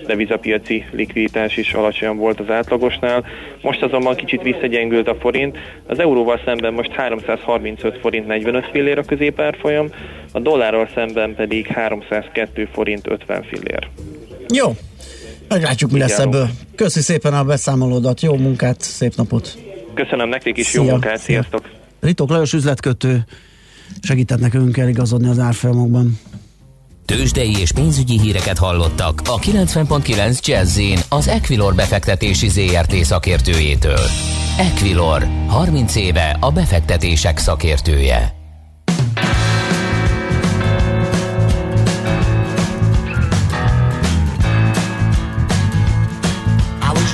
[0.08, 3.26] devizapiaci likviditás is alacsonyan volt az átlagosnál.
[3.62, 5.58] Most azonban kicsit visszagyengült a forint.
[5.88, 9.88] Az euróval szemben most 335 forint 45 fillér a középárfolyam,
[10.32, 13.88] a dollárral szemben pedig 302 forint 50 fillér.
[14.54, 14.72] Jó,
[15.52, 16.50] Meglátjuk, mi lesz ebből.
[16.76, 19.58] Köszi szépen a beszámolódat, jó munkát, szép napot!
[19.94, 20.84] Köszönöm nektek is, Szia.
[20.84, 21.70] jó munkát, sziasztok!
[22.00, 23.26] Ritok Lajos üzletkötő
[24.02, 26.20] segített nekünk eligazodni az árfolyamokban.
[27.06, 34.06] Tőzsdei és pénzügyi híreket hallottak a 90.9 jazz az Equilor befektetési ZRT szakértőjétől.
[34.58, 38.41] Equilor, 30 éve a befektetések szakértője.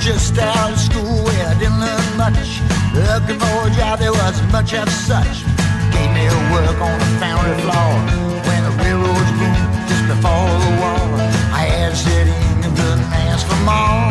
[0.08, 2.64] Just out of school where I didn't learn much.
[2.96, 5.44] Looking for a job, there wasn't much of such.
[5.92, 7.92] Gave me a work on the foundry floor
[8.48, 11.04] when the railroads boomed just before the war.
[11.52, 14.08] I had to sit in and couldn't ask for more.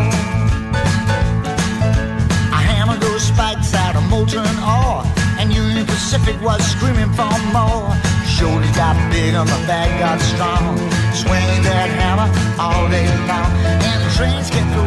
[2.53, 5.01] I hammered those spikes out of molten ore,
[5.41, 7.89] and Union Pacific was screaming for more.
[8.29, 10.77] Shoulders got big and my back got strong.
[11.17, 12.29] Swinging that hammer
[12.61, 13.49] all day long,
[13.81, 14.86] and the trains kept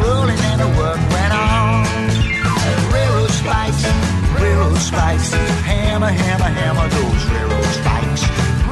[4.90, 5.32] spikes.
[5.70, 8.22] Hammer, hammer, hammer those railroad spikes.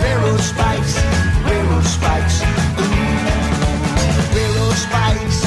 [0.03, 0.95] Railroad spikes,
[1.47, 2.37] railroad spikes.
[4.35, 5.39] Railroad spikes.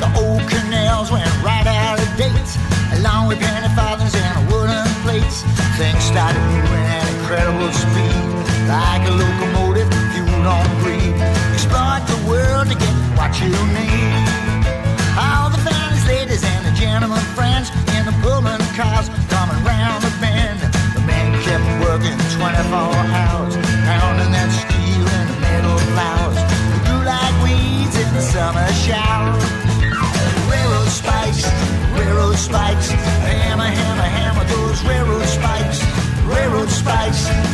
[0.00, 2.50] The old canals went right out of date,
[2.98, 5.44] along with penny farthings and wooden plates.
[5.76, 8.16] Things started moving at incredible speed,
[8.72, 11.14] like a locomotive fueled on greed.
[11.52, 13.83] Exploit the world to get what you need.
[36.84, 37.53] pais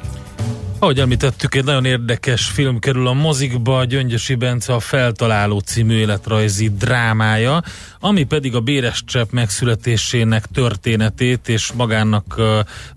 [0.81, 6.69] Ahogy említettük, egy nagyon érdekes film kerül a mozikba, Gyöngyösi Bence a Feltaláló című életrajzi
[6.69, 7.63] drámája,
[7.99, 12.41] ami pedig a Béres Csepp megszületésének történetét és magának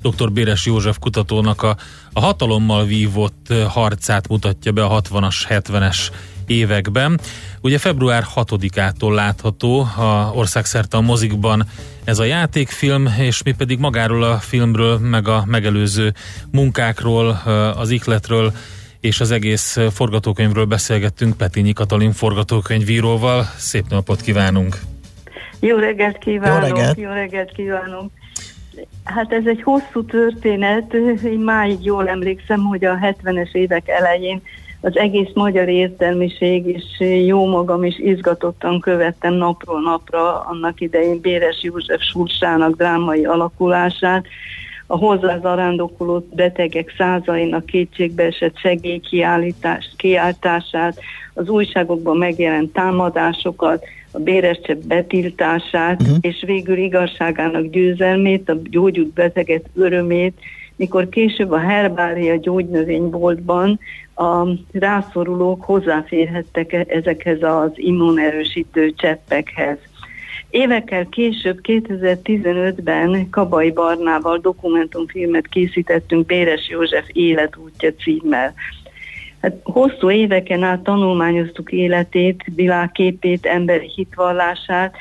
[0.03, 0.33] dr.
[0.33, 1.77] Béres József kutatónak a,
[2.13, 5.97] a hatalommal vívott harcát mutatja be a 60-as, 70-es
[6.51, 7.21] években.
[7.61, 11.65] Ugye február 6-ától látható a országszerte a mozikban
[12.05, 16.13] ez a játékfilm, és mi pedig magáról a filmről, meg a megelőző
[16.51, 17.29] munkákról,
[17.77, 18.53] az ikletről
[19.01, 23.45] és az egész forgatókönyvről beszélgettünk Petinyi Katalin forgatókönyvíróval.
[23.57, 24.79] Szép napot kívánunk!
[25.61, 26.69] Jó reggelt kívánok!
[26.69, 26.99] Jó reggelt.
[26.99, 28.11] Jó reggelt kívánok!
[29.05, 34.43] Hát ez egy hosszú történet, én máig jól emlékszem, hogy a 70-es évek elején
[34.85, 36.85] az egész magyar értelmiség, és
[37.27, 44.27] jó magam is izgatottan követtem napról napra annak idején Béres József sorsának drámai alakulását,
[44.87, 51.01] a hozzá zarándokoló betegek százainak kétségbeesett segélykiáltását,
[51.35, 56.17] az újságokban megjelent támadásokat, a bérescsepp betiltását, uh-huh.
[56.21, 60.39] és végül igazságának győzelmét, a gyógyult beteget örömét,
[60.77, 63.81] mikor később a herbária gyógynövényboltban
[64.15, 69.79] a rászorulók hozzáférhettek e- ezekhez az immunerősítő cseppekhez.
[70.51, 78.55] Évekkel később, 2015-ben Kabai Barnával dokumentumfilmet készítettünk Béres József életútja címmel.
[79.41, 84.97] Hát hosszú éveken át tanulmányoztuk életét, világképét, emberi hitvallását,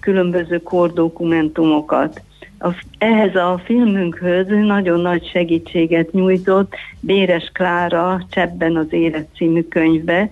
[0.00, 2.20] különböző kordokumentumokat.
[2.64, 10.28] A, ehhez a filmünkhöz nagyon nagy segítséget nyújtott Béres Klára Csebben az élet című könyvbe,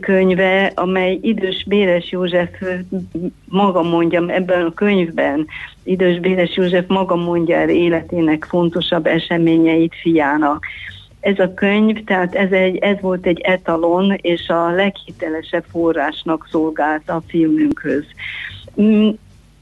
[0.00, 2.62] könyve, amely idős Béres József
[3.44, 5.46] maga mondja ebben a könyvben,
[5.82, 10.66] idős Béres József maga mondja el életének fontosabb eseményeit fiának.
[11.20, 17.10] Ez a könyv, tehát ez, egy, ez volt egy etalon, és a leghitelesebb forrásnak szolgált
[17.10, 18.04] a filmünkhöz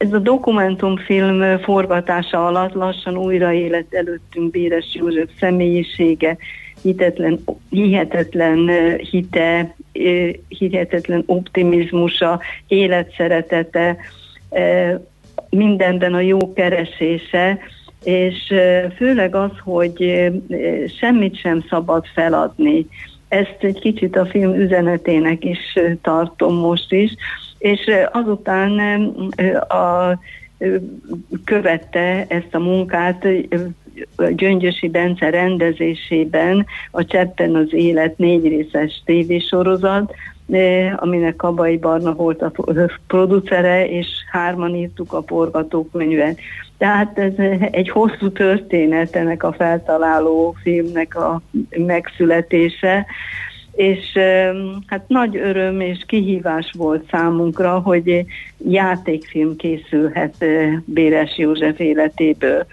[0.02, 6.36] ez a dokumentumfilm forgatása alatt lassan újraélet előttünk Béres József személyisége,
[6.82, 8.70] hitetlen, hihetetlen
[9.10, 9.74] hite,
[10.48, 13.96] hihetetlen optimizmusa, életszeretete,
[15.50, 17.58] mindenben a jó keresése,
[18.04, 18.54] és
[18.96, 20.30] főleg az, hogy
[20.98, 22.86] semmit sem szabad feladni.
[23.28, 27.14] Ezt egy kicsit a film üzenetének is tartom most is,
[27.62, 28.78] és azután
[29.68, 30.18] a,
[31.44, 33.26] követte ezt a munkát
[34.30, 40.14] Gyöngyösi Bence rendezésében a Cseppen az élet négy részes tévésorozat,
[40.96, 42.52] aminek Kabai Barna volt a
[43.06, 46.38] producere, és hárman írtuk a forgatókönyvet.
[46.78, 47.32] Tehát ez
[47.70, 51.42] egy hosszú történet ennek a feltaláló filmnek a
[51.76, 53.06] megszületése,
[53.72, 54.18] és
[54.86, 58.24] hát nagy öröm és kihívás volt számunkra, hogy
[58.68, 60.44] játékfilm készülhet
[60.84, 62.66] Béres József életéből.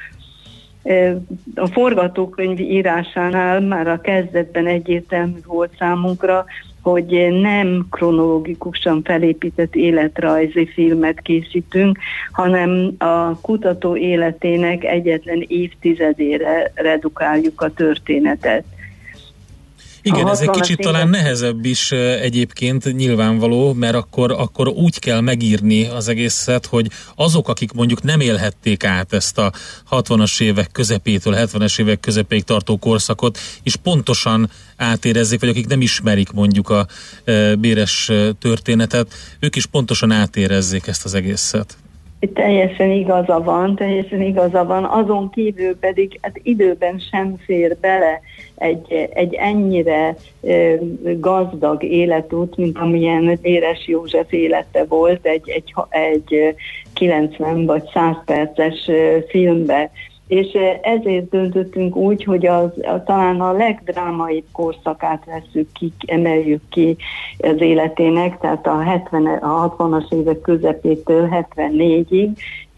[1.55, 6.45] A forgatókönyv írásánál már a kezdetben egyértelmű volt számunkra,
[6.81, 11.99] hogy nem kronológikusan felépített életrajzi filmet készítünk,
[12.31, 18.63] hanem a kutató életének egyetlen évtizedére redukáljuk a történetet.
[20.15, 25.85] Igen, ez egy kicsit talán nehezebb is egyébként nyilvánvaló, mert akkor, akkor úgy kell megírni
[25.85, 29.51] az egészet, hogy azok, akik mondjuk nem élhették át ezt a
[29.91, 36.31] 60-as évek közepétől 70-es évek közepéig tartó korszakot, és pontosan átérezzék, vagy akik nem ismerik
[36.31, 36.87] mondjuk a
[37.59, 41.77] béres történetet, ők is pontosan átérezzék ezt az egészet.
[42.33, 48.21] Teljesen igaza van, teljesen igaza van, azon kívül pedig hát időben sem fér bele
[48.55, 50.77] egy, egy ennyire e,
[51.19, 56.55] gazdag életút, mint amilyen Éres József élete volt egy, egy, egy
[56.93, 58.89] 90 vagy 100 perces
[59.27, 59.91] filmbe
[60.29, 66.97] és ezért döntöttünk úgy, hogy az, a, talán a legdrámaibb korszakát veszük ki, emeljük ki
[67.37, 72.29] az életének, tehát a, 70, a 60-as évek közepétől 74-ig,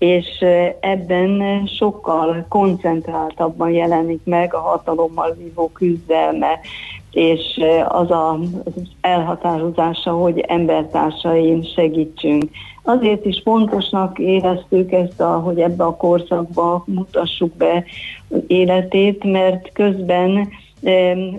[0.01, 0.45] és
[0.79, 6.59] ebben sokkal koncentráltabban jelenik meg a hatalommal vívó küzdelme,
[7.11, 8.39] és az a,
[9.01, 12.43] elhatározása, hogy embertársain segítsünk.
[12.83, 17.83] Azért is fontosnak éreztük ezt, a, hogy ebbe a korszakba mutassuk be
[18.47, 20.49] életét, mert közben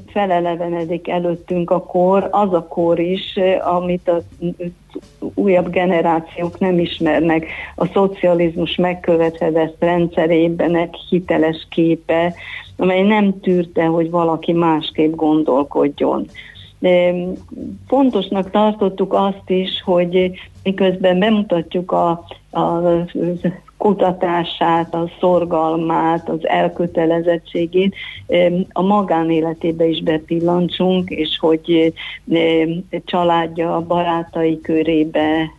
[0.06, 4.22] felelevenedik előttünk a kor, az a kor is, amit a
[5.34, 7.46] újabb generációk nem ismernek.
[7.76, 12.34] A szocializmus megkövetedett rendszerében egy hiteles képe,
[12.76, 16.26] amely nem tűrte, hogy valaki másképp gondolkodjon.
[17.86, 20.30] Fontosnak tartottuk azt is, hogy
[20.62, 22.08] miközben bemutatjuk a,
[22.50, 22.80] a
[23.82, 27.94] kutatását, a szorgalmát, az elkötelezettségét
[28.72, 31.92] a magánéletébe is bepillantsunk, és hogy
[33.04, 35.52] családja, barátai körébe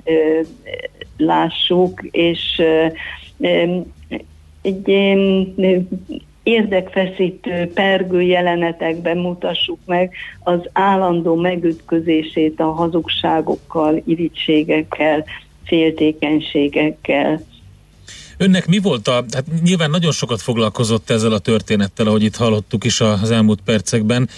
[1.18, 2.62] lássuk, és
[4.62, 5.16] egy
[6.44, 10.14] érdekfeszítő, pergő jelenetekben mutassuk meg
[10.44, 15.24] az állandó megütközését a hazugságokkal, irítségekkel,
[15.64, 17.42] féltékenységekkel.
[18.44, 22.84] Önnek mi volt a, hát nyilván nagyon sokat foglalkozott ezzel a történettel, ahogy itt hallottuk
[22.84, 24.30] is az elmúlt percekben,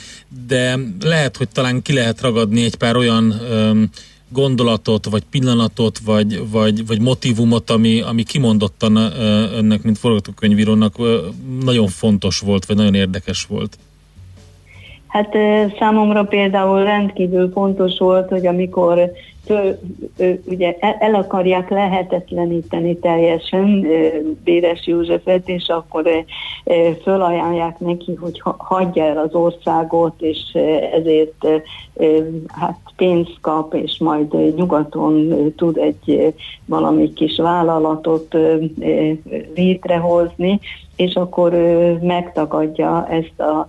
[0.47, 3.89] de lehet, hogy talán ki lehet ragadni egy pár olyan öm,
[4.29, 8.95] gondolatot, vagy pillanatot, vagy, vagy, vagy motivumot, ami, ami kimondottan
[9.55, 10.95] önnek, mint forgatókönyvírónak
[11.63, 13.77] nagyon fontos volt, vagy nagyon érdekes volt?
[15.15, 15.37] Hát
[15.79, 19.11] számomra például rendkívül fontos volt, hogy amikor
[19.45, 19.79] föl,
[20.45, 23.87] ugye el akarják lehetetleníteni teljesen
[24.43, 26.09] Béres Józsefet, és akkor
[27.01, 30.57] fölajánlják neki, hogy hagyja el az országot, és
[30.93, 31.47] ezért
[32.47, 36.33] hát pénzt kap, és majd nyugaton tud egy
[36.65, 38.37] valami kis vállalatot
[39.55, 40.59] létrehozni,
[40.95, 41.51] és akkor
[42.01, 43.67] megtagadja ezt a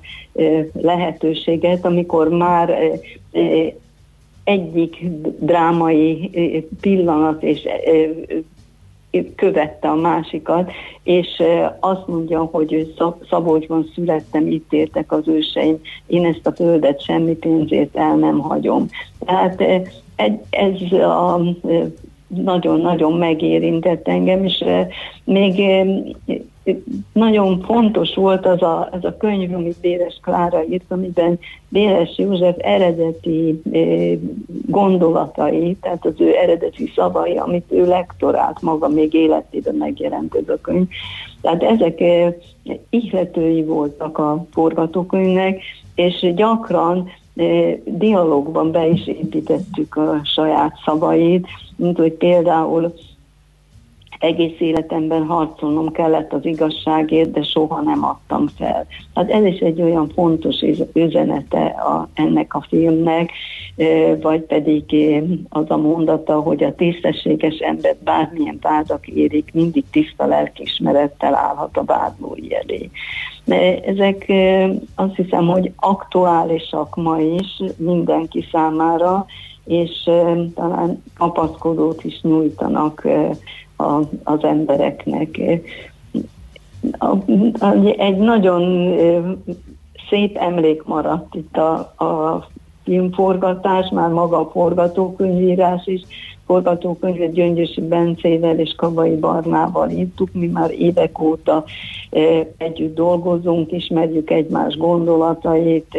[0.72, 2.78] lehetőséget, amikor már
[4.44, 5.04] egyik
[5.38, 6.30] drámai
[6.80, 7.68] pillanat és
[9.34, 10.70] követte a másikat,
[11.02, 11.42] és
[11.80, 12.94] azt mondja, hogy
[13.30, 18.86] Szabolcsban születtem, itt értek az őseim, én ezt a földet semmi pénzért el nem hagyom.
[19.18, 19.60] Tehát
[20.50, 21.40] ez a
[22.26, 24.64] nagyon-nagyon megérintett engem, és
[25.24, 25.62] még
[27.12, 32.56] nagyon fontos volt az a, az a könyv, amit Béres Klára írt, amiben Béres József
[32.58, 33.62] eredeti
[34.66, 40.60] gondolatai, tehát az ő eredeti szavai, amit ő lektorált maga még életében megjelent ez a
[40.60, 40.86] könyv.
[41.40, 42.02] Tehát ezek
[42.90, 45.60] ihletői voltak a forgatókönyvnek,
[45.94, 47.08] és gyakran
[47.84, 52.94] dialogban be is építettük a saját szavait, mint hogy például
[54.18, 58.86] egész életemben harcolnom kellett az igazságért, de soha nem adtam fel.
[59.14, 60.56] Hát ez is egy olyan fontos
[60.92, 63.30] üzenete a, ennek a filmnek,
[64.20, 64.84] vagy pedig
[65.48, 71.84] az a mondata, hogy a tisztességes ember bármilyen vádak érik, mindig tiszta lelkismerettel állhat a
[71.84, 72.90] vádlói elé.
[73.86, 74.32] Ezek
[74.94, 79.26] azt hiszem, hogy aktuálisak ma is mindenki számára,
[79.64, 80.10] és
[80.54, 83.06] talán kapaszkodót is nyújtanak
[83.76, 85.38] a, az embereknek.
[87.96, 88.94] Egy nagyon
[90.08, 91.74] szép emlék maradt itt a,
[92.04, 92.46] a
[92.84, 96.00] filmforgatás, már maga a forgatókönyvírás is,
[96.46, 101.64] forgatókönyvet Gyöngyösi Bencével és Kabai Barnával írtuk, mi már évek óta
[102.56, 105.98] együtt dolgozunk, ismerjük egymás gondolatait,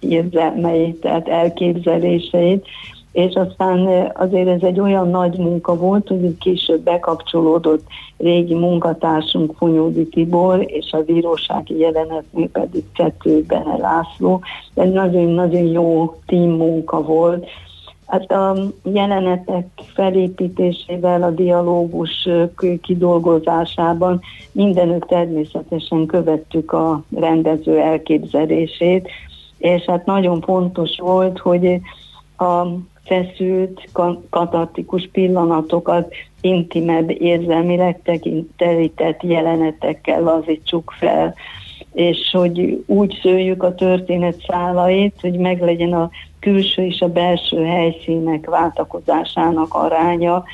[0.00, 2.66] érzelmeit, tehát elképzeléseit,
[3.12, 7.86] és aztán azért ez egy olyan nagy munka volt, hogy később bekapcsolódott
[8.16, 14.40] régi munkatársunk Funyódi Tibor, és a bírósági jelenetnél pedig Csető Bene László.
[14.74, 17.46] Ez nagyon-nagyon jó team munka volt.
[18.06, 22.28] Hát a jelenetek felépítésével, a dialógus
[22.82, 24.20] kidolgozásában
[24.52, 29.08] mindenük természetesen követtük a rendező elképzelését,
[29.58, 31.80] és hát nagyon fontos volt, hogy
[32.36, 32.66] a
[33.08, 33.88] feszült,
[34.30, 41.34] katartikus pillanatokat intimebb érzelmileg tekintelített jelenetekkel lazítsuk fel,
[41.92, 48.46] és hogy úgy szőjük a történet szálait, hogy meglegyen a külső és a belső helyszínek
[48.46, 50.44] váltakozásának aránya,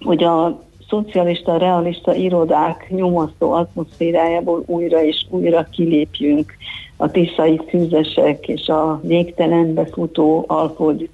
[0.00, 6.52] hogy a szocialista, realista irodák nyomasztó atmoszférájából újra és újra kilépjünk
[6.96, 10.46] a tiszai fűzesek és a végtelenbe futó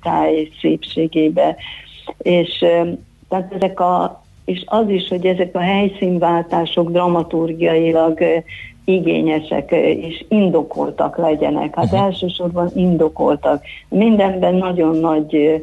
[0.03, 1.57] táj szépségébe.
[2.19, 2.59] És,
[3.29, 8.19] tehát ezek a, és az is, hogy ezek a helyszínváltások dramaturgiailag
[8.85, 9.71] igényesek
[10.01, 11.75] és indokoltak legyenek.
[11.75, 12.01] Hát uh-huh.
[12.01, 13.65] elsősorban indokoltak.
[13.89, 15.63] Mindenben nagyon nagy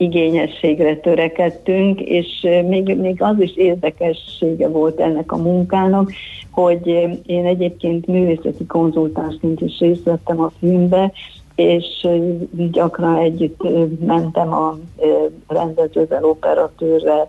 [0.00, 6.12] igényességre törekedtünk, és még, még az is érdekessége volt ennek a munkának,
[6.50, 6.86] hogy
[7.26, 11.12] én egyébként művészeti konzultánsként is részt vettem a filmbe,
[11.54, 12.08] és
[12.70, 13.60] gyakran együtt
[14.06, 14.78] mentem a
[15.48, 17.28] rendezővel, operatőrrel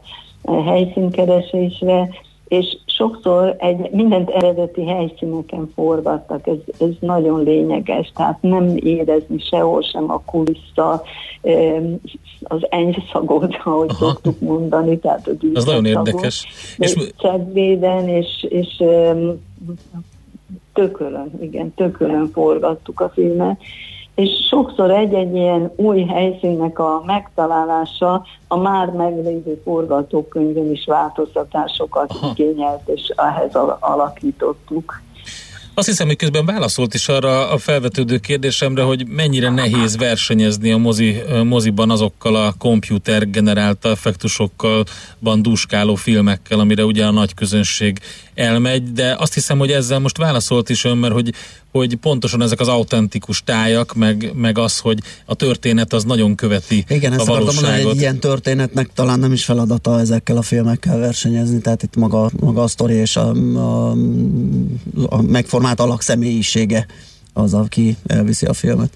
[0.66, 2.10] helyszínkeresésre,
[2.52, 9.82] és sokszor egy, mindent eredeti helyszíneken forgattak, ez, ez nagyon lényeges, tehát nem érezni sehol
[9.82, 11.04] sem a kulissza,
[12.44, 14.06] az enyszagot, ahogy Aha.
[14.06, 16.48] szoktuk mondani, tehát a Ez nagyon érdekes.
[16.78, 18.84] És csedvéden, és, és
[20.74, 23.60] tökölön, igen, tökölön forgattuk a filmet,
[24.16, 32.34] és sokszor egy-egy ilyen új helyszínnek a megtalálása a már meglévő forgatókönyvön is változtatásokat Aha.
[32.36, 35.02] igényelt, és ehhez alakítottuk.
[35.74, 40.78] Azt hiszem, hogy közben válaszolt is arra a felvetődő kérdésemre, hogy mennyire nehéz versenyezni a
[40.78, 44.84] mozi, moziban azokkal a komputer generálta effektusokkal,
[45.20, 48.00] bandúskáló filmekkel, amire ugye a nagy közönség
[48.34, 51.34] elmegy, de azt hiszem, hogy ezzel most válaszolt is ön, mert hogy,
[51.72, 56.84] hogy pontosan ezek az autentikus tájak, meg, meg az, hogy a történet az nagyon követi
[56.88, 57.62] Igen, ezt a valóságot.
[57.62, 62.30] Mondani, egy ilyen történetnek talán nem is feladata ezekkel a filmekkel versenyezni, tehát itt maga,
[62.40, 63.92] maga a sztori és a, a,
[65.10, 66.86] a megformált alakszemélyisége
[67.34, 68.90] az, aki elviszi a filmet.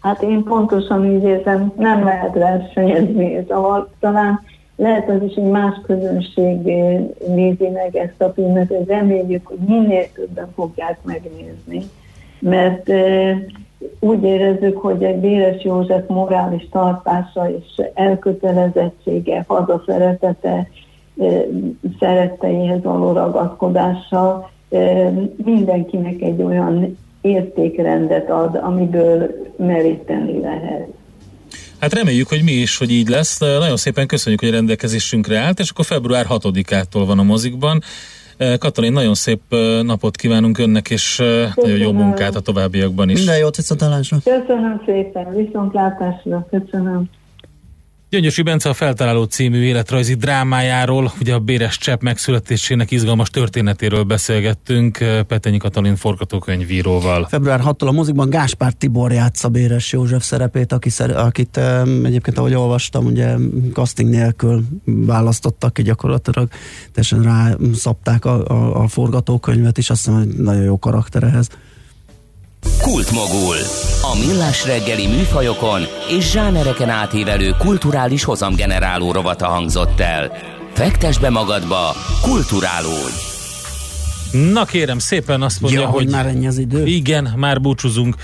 [0.00, 4.40] Hát én pontosan így érzem, nem lehet versenyezni, szóval talán
[4.80, 6.62] lehet az is, hogy más közönség
[7.26, 11.90] nézi meg ezt a filmet, hogy reméljük, hogy minél többen fogják megnézni,
[12.38, 12.90] mert
[14.00, 20.68] úgy érezzük, hogy egy Béres József morális tartása és elkötelezettsége, hazaszeretete,
[21.98, 24.50] szeretteihez való ragaszkodása
[25.44, 30.88] mindenkinek egy olyan értékrendet ad, amiből meríteni lehet.
[31.80, 33.38] Hát reméljük, hogy mi is, hogy így lesz.
[33.38, 37.82] Nagyon szépen köszönjük, hogy rendelkezésünkre állt, és akkor február 6-ától van a mozikban.
[38.58, 39.40] Katalin, nagyon szép
[39.82, 41.52] napot kívánunk önnek, és Köszönöm.
[41.56, 43.16] nagyon jó munkát a továbbiakban is.
[43.16, 44.16] Minden jót, viszontlátásra.
[44.24, 47.04] Köszönöm szépen, viszontlátásra, köszönöm.
[48.10, 54.98] Gyöngyösi Bence a Feltaláló című életrajzi drámájáról, ugye a Béres Csepp megszületésének izgalmas történetéről beszélgettünk
[55.26, 57.26] Petenyi Katalin forgatókönyvíróval.
[57.28, 61.56] Február 6-tól a mozikban Gáspár Tibor játsza Béres József szerepét, aki akit
[62.04, 63.34] egyébként ahogy olvastam, ugye
[63.72, 66.48] casting nélkül választottak ki gyakorlatilag,
[66.92, 71.48] teljesen rá szabták a, a, a forgatókönyvet is, azt hiszem, hogy nagyon jó karakter ehhez.
[72.78, 73.56] Kultmogul.
[74.02, 80.32] A millás reggeli műfajokon és zsánereken átívelő kulturális hozamgeneráló rovata hangzott el.
[80.72, 83.28] Fektes be magadba, kulturálódj!
[84.52, 86.86] Na kérem, szépen azt mondja, ja, hogy, hogy már ennyi az idő.
[86.86, 88.14] Igen, már búcsúzunk.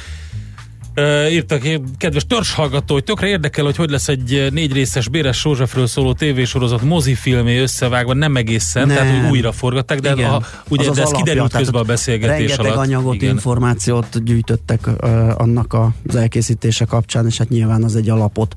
[0.96, 1.62] Uh, írtak
[1.96, 6.82] kedves hallgató, hogy tökre érdekel, hogy hogy lesz egy négy részes Béres Józsefről szóló tévésorozat
[6.82, 8.96] mozifilmé összevágva, nem egészen, nem.
[8.96, 12.38] tehát hogy újra forgatták, de, a, ugye, az de ez alapja, kiderült közben a beszélgetés
[12.38, 12.76] rengeteg alatt.
[12.76, 13.30] anyagot, igen.
[13.30, 15.76] információt gyűjtöttek uh, annak
[16.06, 18.54] az elkészítése kapcsán, és hát nyilván az egy alapot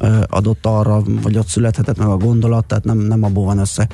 [0.00, 3.88] uh, adott arra, vagy ott születhetett meg a gondolat, tehát nem, nem abból van össze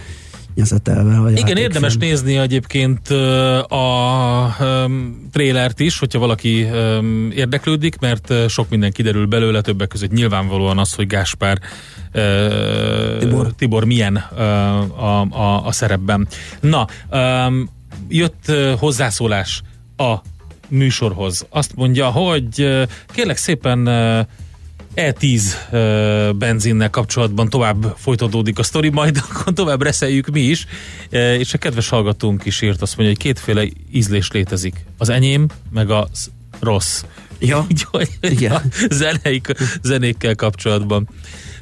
[0.57, 1.31] nyezetelve.
[1.31, 2.09] Igen, érdemes film.
[2.09, 3.09] nézni egyébként
[3.71, 4.57] a
[5.33, 6.67] trélert is, hogyha valaki
[7.35, 11.59] érdeklődik, mert sok minden kiderül belőle, többek között nyilvánvalóan az, hogy Gáspár
[13.19, 13.53] Tibor.
[13.57, 16.29] Tibor milyen a, a, a szerepben.
[16.61, 16.87] Na,
[18.09, 19.63] jött hozzászólás
[19.97, 20.15] a
[20.69, 21.47] műsorhoz.
[21.49, 23.89] Azt mondja, hogy kérlek szépen
[24.97, 30.67] E10 uh, benzinnel kapcsolatban tovább folytatódik a sztori, majd akkor tovább reszeljük mi is,
[31.13, 34.85] uh, és a kedves hallgatónk is írt azt mondja, hogy kétféle ízlés létezik.
[34.99, 36.09] Az enyém, meg a
[36.61, 37.03] rossz.
[37.39, 38.53] Ja, Így, hogy Igen.
[38.53, 41.09] A zeneik, zenékkel kapcsolatban.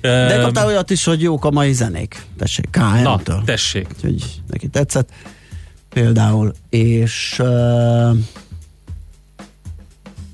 [0.00, 2.22] De kaptál olyat is, hogy jók a mai zenék.
[2.38, 3.36] Tessék, KM-től.
[3.36, 3.86] Na, tessék.
[3.94, 5.08] Úgyhogy neki tetszett.
[5.88, 8.16] Például, és uh,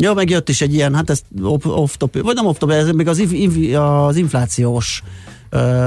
[0.01, 1.23] Ja, meg jött is egy ilyen, hát ez
[1.63, 5.03] off topic, vagy nem off topic, ez még az, inv, az inflációs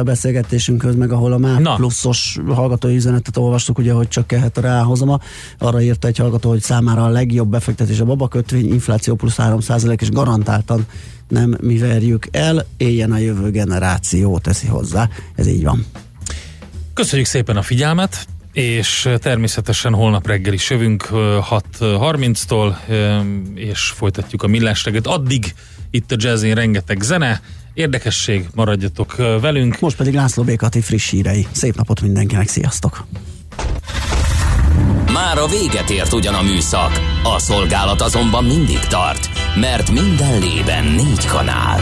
[0.03, 1.76] beszélgetésünkhöz, meg ahol a MÁ Na.
[1.76, 5.20] pluszos hallgatói üzenetet olvastuk, ugye, hogy csökkenhet a ráhozama.
[5.57, 10.09] Arra írta egy hallgató, hogy számára a legjobb befektetés a babakötvény, infláció plusz 3% és
[10.09, 10.86] garantáltan
[11.28, 15.09] nem mi verjük el, éljen a jövő generáció, teszi hozzá.
[15.36, 15.86] Ez így van.
[16.93, 22.76] Köszönjük szépen a figyelmet, és természetesen holnap reggel is jövünk 6.30-tól,
[23.56, 25.08] és folytatjuk a millás reggelt.
[25.08, 25.54] Addig
[25.91, 27.41] itt a jazzin rengeteg zene,
[27.74, 29.80] érdekesség, maradjatok velünk.
[29.80, 31.47] Most pedig László Békati friss hírei.
[31.51, 33.06] Szép napot mindenkinek, sziasztok!
[35.14, 36.91] Már a véget ért ugyan a műszak,
[37.24, 41.82] a szolgálat azonban mindig tart, mert minden lében négy kanál.